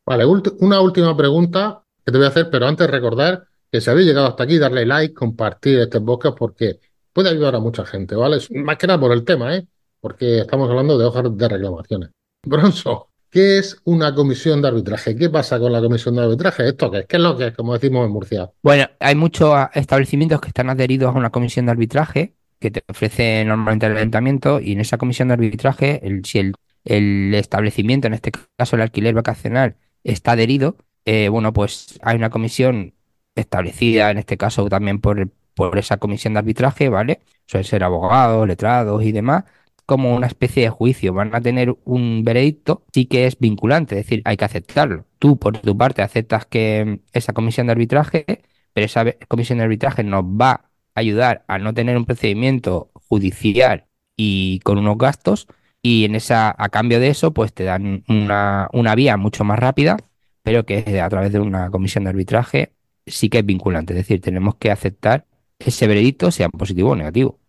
Vale, 0.06 0.26
una 0.60 0.82
última 0.82 1.16
pregunta 1.16 1.83
que 2.06 2.12
te 2.12 2.18
voy 2.18 2.26
a 2.26 2.30
hacer, 2.30 2.50
pero 2.50 2.68
antes 2.68 2.90
recordar 2.90 3.46
que 3.72 3.82
si 3.82 3.90
habéis 3.90 4.08
llegado 4.08 4.28
hasta 4.28 4.44
aquí, 4.44 4.58
darle 4.58 4.86
like, 4.86 5.14
compartir 5.14 5.80
este 5.80 6.00
podcast 6.02 6.38
porque 6.38 6.80
puede 7.12 7.30
ayudar 7.30 7.56
a 7.56 7.60
mucha 7.60 7.86
gente, 7.86 8.16
¿vale? 8.16 8.38
Más 8.52 8.78
que 8.78 8.88
nada 8.88 9.00
por 9.00 9.12
el 9.12 9.24
tema, 9.24 9.56
¿eh? 9.56 9.66
Porque 10.00 10.40
estamos 10.40 10.70
hablando 10.70 10.98
de 10.98 11.06
hojas 11.06 11.24
de 11.36 11.48
reclamaciones. 11.48 12.10
Bronzo, 12.46 13.10
¿Qué 13.34 13.58
es 13.58 13.82
una 13.86 14.14
comisión 14.14 14.62
de 14.62 14.68
arbitraje? 14.68 15.16
¿Qué 15.16 15.28
pasa 15.28 15.58
con 15.58 15.72
la 15.72 15.82
comisión 15.82 16.14
de 16.14 16.22
arbitraje? 16.22 16.68
¿Esto 16.68 16.92
qué 16.92 17.00
es? 17.00 17.06
¿Qué 17.08 17.16
es 17.16 17.24
lo 17.24 17.36
que 17.36 17.48
es, 17.48 17.56
como 17.56 17.74
decimos 17.74 18.06
en 18.06 18.12
Murcia? 18.12 18.52
Bueno, 18.62 18.86
hay 19.00 19.16
muchos 19.16 19.56
establecimientos 19.74 20.40
que 20.40 20.50
están 20.50 20.70
adheridos 20.70 21.16
a 21.16 21.18
una 21.18 21.32
comisión 21.32 21.66
de 21.66 21.72
arbitraje 21.72 22.36
que 22.60 22.70
te 22.70 22.84
ofrece 22.88 23.44
normalmente 23.44 23.88
el 23.88 23.98
ayuntamiento 23.98 24.60
y 24.60 24.74
en 24.74 24.82
esa 24.82 25.00
comisión 25.00 25.30
de 25.30 25.34
arbitraje, 25.34 26.00
si 26.24 26.54
el, 26.86 27.34
establecimiento, 27.34 28.06
en 28.06 28.14
este 28.14 28.32
caso 28.56 28.76
el 28.76 28.84
alquiler 28.84 29.16
vacacional, 29.16 29.78
está 30.04 30.34
adherido, 30.34 30.78
eh, 31.06 31.30
bueno, 31.30 31.54
pues 31.54 32.00
hay 32.02 32.18
una 32.18 32.30
comisión 32.30 32.94
establecida, 33.36 34.12
en 34.12 34.20
este 34.20 34.38
caso 34.38 34.68
también 34.70 35.00
por, 35.00 35.30
por 35.56 35.78
esa 35.78 35.98
comisión 35.98 36.34
de 36.34 36.40
arbitraje, 36.40 36.90
¿vale? 36.90 37.22
Suelen 37.46 37.66
ser 37.66 37.84
abogados, 37.84 38.48
letrados 38.48 39.04
y 39.04 39.12
demás, 39.12 39.44
como 39.86 40.16
una 40.16 40.28
especie 40.28 40.64
de 40.64 40.70
juicio, 40.70 41.14
van 41.14 41.36
a 41.36 41.42
tener 41.42 41.76
un 41.86 42.24
veredicto, 42.24 42.84
sí 42.94 43.06
que 43.06 43.28
es 43.28 43.38
vinculante, 43.40 44.00
es 44.00 44.06
decir, 44.06 44.22
hay 44.26 44.38
que 44.38 44.46
aceptarlo. 44.46 45.06
Tú, 45.20 45.38
por 45.38 45.58
tu 45.60 45.78
parte, 45.78 46.02
aceptas 46.02 46.46
que 46.46 47.02
esa 47.12 47.34
comisión 47.34 47.68
de 47.68 47.74
arbitraje, 47.74 48.26
pero 48.74 48.86
esa 48.86 49.06
comisión 49.28 49.58
de 49.60 49.66
arbitraje 49.66 50.04
nos 50.04 50.24
va 50.24 50.52
a 50.52 50.70
ayudar 50.96 51.44
a 51.48 51.58
no 51.60 51.74
tener 51.74 51.98
un 51.98 52.06
procedimiento 52.06 52.92
judicial 53.10 53.88
y 54.16 54.60
con 54.60 54.78
unos 54.78 54.98
gastos, 54.98 55.48
y 55.82 56.06
en 56.06 56.16
esa, 56.16 56.56
a 56.58 56.70
cambio 56.70 57.00
de 57.00 57.10
eso, 57.10 57.34
pues 57.34 57.54
te 57.54 57.66
dan 57.66 58.04
una, 58.08 58.70
una 58.74 58.96
vía 58.96 59.18
mucho 59.18 59.44
más 59.44 59.60
rápida, 59.60 59.98
pero 60.44 60.66
que 60.66 61.02
a 61.02 61.10
través 61.10 61.32
de 61.32 61.40
una 61.40 61.72
comisión 61.72 62.04
de 62.04 62.12
arbitraje 62.12 62.74
sí 63.06 63.30
que 63.30 63.40
es 63.40 63.46
vinculante, 63.46 63.94
es 63.94 63.98
decir, 63.98 64.22
tenemos 64.22 64.56
que 64.56 64.72
aceptar 64.72 65.26
ese 65.60 65.88
veredicto, 65.88 66.32
sea 66.32 66.50
positivo 66.50 66.92
o 66.92 66.96
negativo. 66.96 67.40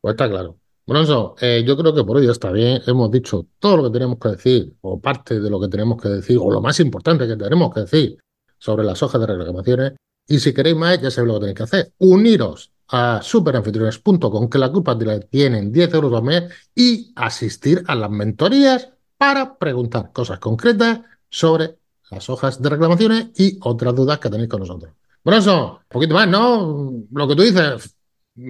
Pues 0.00 0.14
está 0.14 0.28
claro. 0.28 0.56
Bronzo, 0.86 1.34
eh, 1.40 1.64
yo 1.66 1.76
creo 1.76 1.92
que 1.92 2.04
por 2.04 2.16
hoy 2.16 2.30
está 2.30 2.52
bien. 2.52 2.80
Hemos 2.86 3.10
dicho 3.10 3.46
todo 3.58 3.76
lo 3.76 3.84
que 3.84 3.90
tenemos 3.90 4.18
que 4.20 4.28
decir, 4.28 4.72
o 4.82 5.00
parte 5.00 5.40
de 5.40 5.50
lo 5.50 5.60
que 5.60 5.68
tenemos 5.68 6.00
que 6.00 6.08
decir, 6.08 6.38
o 6.40 6.50
lo 6.50 6.60
más 6.60 6.78
importante 6.78 7.26
que 7.26 7.36
tenemos 7.36 7.74
que 7.74 7.80
decir 7.80 8.18
sobre 8.58 8.84
las 8.84 9.02
hojas 9.02 9.20
de 9.20 9.26
reclamaciones. 9.26 9.92
Y 10.28 10.38
si 10.38 10.54
queréis 10.54 10.76
más, 10.76 11.00
ya 11.00 11.10
sabéis 11.10 11.32
lo 11.32 11.34
que 11.34 11.40
tenéis 11.40 11.56
que 11.56 11.62
hacer. 11.64 11.92
Uniros 11.98 12.70
a 12.88 13.20
superanfitriones.com, 13.20 14.48
que 14.48 14.58
la 14.58 14.70
culpa 14.70 14.96
tienen 15.28 15.72
10 15.72 15.94
euros 15.94 16.14
al 16.14 16.22
mes, 16.22 16.44
y 16.72 17.12
asistir 17.16 17.82
a 17.88 17.96
las 17.96 18.10
mentorías 18.10 18.90
para 19.18 19.58
preguntar 19.58 20.12
cosas 20.12 20.38
concretas 20.38 21.00
sobre 21.28 21.78
las 22.16 22.28
hojas 22.30 22.60
de 22.60 22.68
reclamaciones 22.68 23.28
y 23.36 23.58
otras 23.62 23.94
dudas 23.94 24.18
que 24.18 24.30
tenéis 24.30 24.48
con 24.48 24.60
nosotros. 24.60 24.92
Bronzo, 25.24 25.80
un 25.82 25.88
poquito 25.88 26.14
más, 26.14 26.28
¿no? 26.28 26.92
Lo 27.12 27.28
que 27.28 27.36
tú 27.36 27.42
dices, 27.42 27.94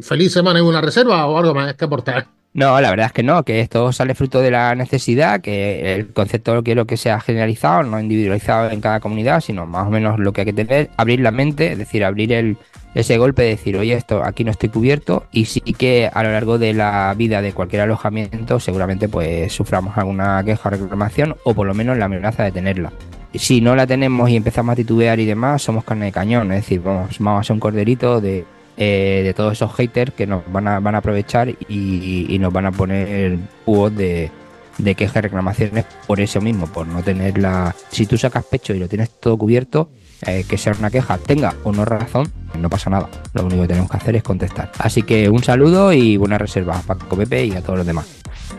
feliz 0.03 0.33
semana 0.33 0.59
y 0.59 0.63
una 0.63 0.81
reserva 0.81 1.27
o 1.27 1.37
algo 1.39 1.55
más 1.55 1.75
que 1.75 1.85
aportar. 1.85 2.29
No, 2.53 2.81
la 2.81 2.89
verdad 2.89 3.07
es 3.07 3.13
que 3.13 3.23
no, 3.23 3.43
que 3.45 3.61
esto 3.61 3.93
sale 3.93 4.15
fruto 4.15 4.41
de 4.41 4.51
la 4.51 4.75
necesidad, 4.75 5.43
que 5.43 5.95
el 5.95 6.15
concepto 6.15 6.63
quiero 6.63 6.87
que 6.87 6.97
sea 6.97 7.21
generalizado, 7.21 7.83
no 7.83 8.01
individualizado 8.01 8.71
en 8.71 8.81
cada 8.81 8.99
comunidad, 9.01 9.43
sino 9.43 9.67
más 9.67 9.87
o 9.87 9.91
menos 9.91 10.19
lo 10.19 10.33
que 10.33 10.41
hay 10.41 10.47
que 10.47 10.53
tener, 10.55 10.91
abrir 10.97 11.21
la 11.21 11.33
mente, 11.33 11.73
es 11.73 11.79
decir, 11.79 12.03
abrir 12.03 12.33
el, 12.33 12.57
ese 12.95 13.19
golpe 13.19 13.43
de 13.43 13.49
decir, 13.51 13.77
oye, 13.77 13.93
esto 13.93 14.25
aquí 14.25 14.43
no 14.43 14.53
estoy 14.53 14.71
cubierto, 14.71 15.27
y 15.33 15.45
sí 15.45 15.61
que 15.61 16.11
a 16.11 16.23
lo 16.23 16.33
largo 16.33 16.57
de 16.57 16.73
la 16.73 17.13
vida 17.15 17.43
de 17.43 17.53
cualquier 17.53 17.83
alojamiento 17.83 18.59
seguramente 18.59 19.07
pues 19.07 19.53
suframos 19.53 19.99
alguna 19.99 20.43
queja 20.43 20.67
o 20.67 20.71
reclamación, 20.71 21.37
o 21.45 21.53
por 21.53 21.67
lo 21.67 21.75
menos 21.75 21.99
la 21.99 22.07
amenaza 22.07 22.45
de 22.45 22.53
tenerla. 22.53 22.91
Si 23.35 23.61
no 23.61 23.77
la 23.77 23.87
tenemos 23.87 24.31
y 24.31 24.37
empezamos 24.37 24.73
a 24.73 24.77
titubear 24.77 25.21
y 25.21 25.27
demás, 25.27 25.63
somos 25.63 25.85
carne 25.85 26.07
de 26.07 26.13
cañón, 26.13 26.53
es 26.53 26.63
decir, 26.63 26.81
vamos, 26.83 27.17
vamos 27.19 27.41
a 27.41 27.45
ser 27.45 27.55
un 27.55 27.61
corderito 27.61 28.21
de 28.21 28.45
eh, 28.79 29.23
de 29.25 29.33
todos 29.33 29.55
esos 29.55 29.73
haters 29.75 30.13
que 30.13 30.27
nos 30.27 30.43
van 30.53 30.69
a, 30.69 30.81
van 30.81 30.95
a 30.95 30.99
aprovechar 30.99 31.49
y, 31.49 32.37
nos 32.39 32.53
van 32.53 32.67
a 32.67 32.73
poner 32.73 33.39
juegos 33.65 33.97
de, 33.97 34.31
de 34.77 34.95
quejas 34.95 35.17
y 35.17 35.21
reclamaciones 35.23 35.87
por 36.07 36.21
eso 36.21 36.43
mismo, 36.43 36.67
por 36.67 36.87
no 36.87 37.03
tener 37.03 37.39
la... 37.39 37.75
Si 37.91 38.05
tú 38.05 38.19
sacas 38.19 38.45
pecho 38.45 38.75
y 38.75 38.79
lo 38.79 38.87
tienes 38.87 39.09
todo 39.19 39.39
cubierto, 39.39 39.89
eh, 40.27 40.45
que 40.47 40.59
sea 40.59 40.75
una 40.79 40.91
queja, 40.91 41.17
tenga 41.17 41.55
o 41.65 41.73
no 41.73 41.87
razón, 41.87 42.31
no 42.59 42.69
pasa 42.69 42.91
nada. 42.91 43.09
Lo 43.33 43.47
único 43.47 43.63
que 43.63 43.69
tenemos 43.69 43.91
que 43.91 43.97
hacer 43.97 44.17
es 44.17 44.23
contestar. 44.23 44.71
Así 44.79 45.03
que 45.03 45.31
un 45.31 45.43
saludo 45.43 45.95
y 45.95 46.19
buena 46.19 46.37
reserva 46.37 46.77
a 46.77 46.83
Paco 46.83 47.17
Pepe 47.17 47.47
y 47.47 47.53
a 47.53 47.63
todos 47.63 47.79
los 47.79 47.87
demás. 47.87 48.07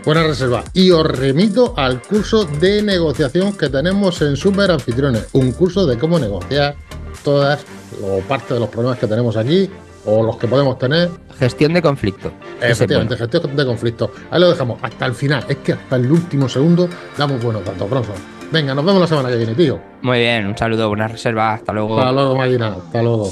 Buena 0.08 0.24
reserva. 0.24 0.64
Y 0.74 0.90
os 0.92 1.06
remito 1.06 1.74
al 1.76 2.02
curso 2.02 2.46
de 2.46 2.82
negociación 2.82 3.58
que 3.58 3.68
tenemos 3.68 4.22
en 4.22 4.38
Super 4.38 4.72
Anfitriones. 4.72 5.28
Un 5.34 5.52
curso 5.52 5.86
de 5.86 5.98
cómo 5.98 6.18
negociar 6.18 6.78
todas 7.26 7.66
o 8.02 8.22
parte 8.22 8.54
de 8.54 8.62
los 8.62 8.70
problemas 8.70 9.00
que 9.00 9.06
tenemos 9.06 9.36
aquí 9.36 9.70
o 10.06 10.24
los 10.24 10.38
que 10.38 10.48
podemos 10.48 10.80
tener. 10.80 11.10
Gestión 11.38 11.74
de 11.74 11.82
conflicto. 11.82 12.32
Efectivamente, 12.62 13.18
gestión 13.18 13.54
de 13.54 13.66
conflicto. 13.66 14.14
Ahí 14.32 14.40
lo 14.40 14.50
dejamos 14.50 14.80
hasta 14.82 15.08
el 15.08 15.14
final. 15.14 15.44
Es 15.50 15.58
que 15.58 15.74
hasta 15.74 15.98
el 15.98 16.10
último 16.10 16.48
segundo 16.48 16.88
damos 17.18 17.44
buenos 17.44 17.66
datos, 17.66 17.90
Bronson. 17.90 18.16
Venga, 18.50 18.74
nos 18.74 18.86
vemos 18.86 19.02
la 19.02 19.08
semana 19.08 19.28
que 19.28 19.36
viene, 19.36 19.56
tío. 19.56 19.78
Muy 20.04 20.20
bien, 20.20 20.48
un 20.48 20.58
saludo, 20.58 20.88
buena 20.88 21.10
reserva, 21.10 21.56
hasta 21.56 21.74
luego. 21.74 22.00
Hasta 22.00 22.14
luego, 22.14 22.38
Marina, 22.38 22.78
hasta 22.82 23.02
luego. 23.04 23.30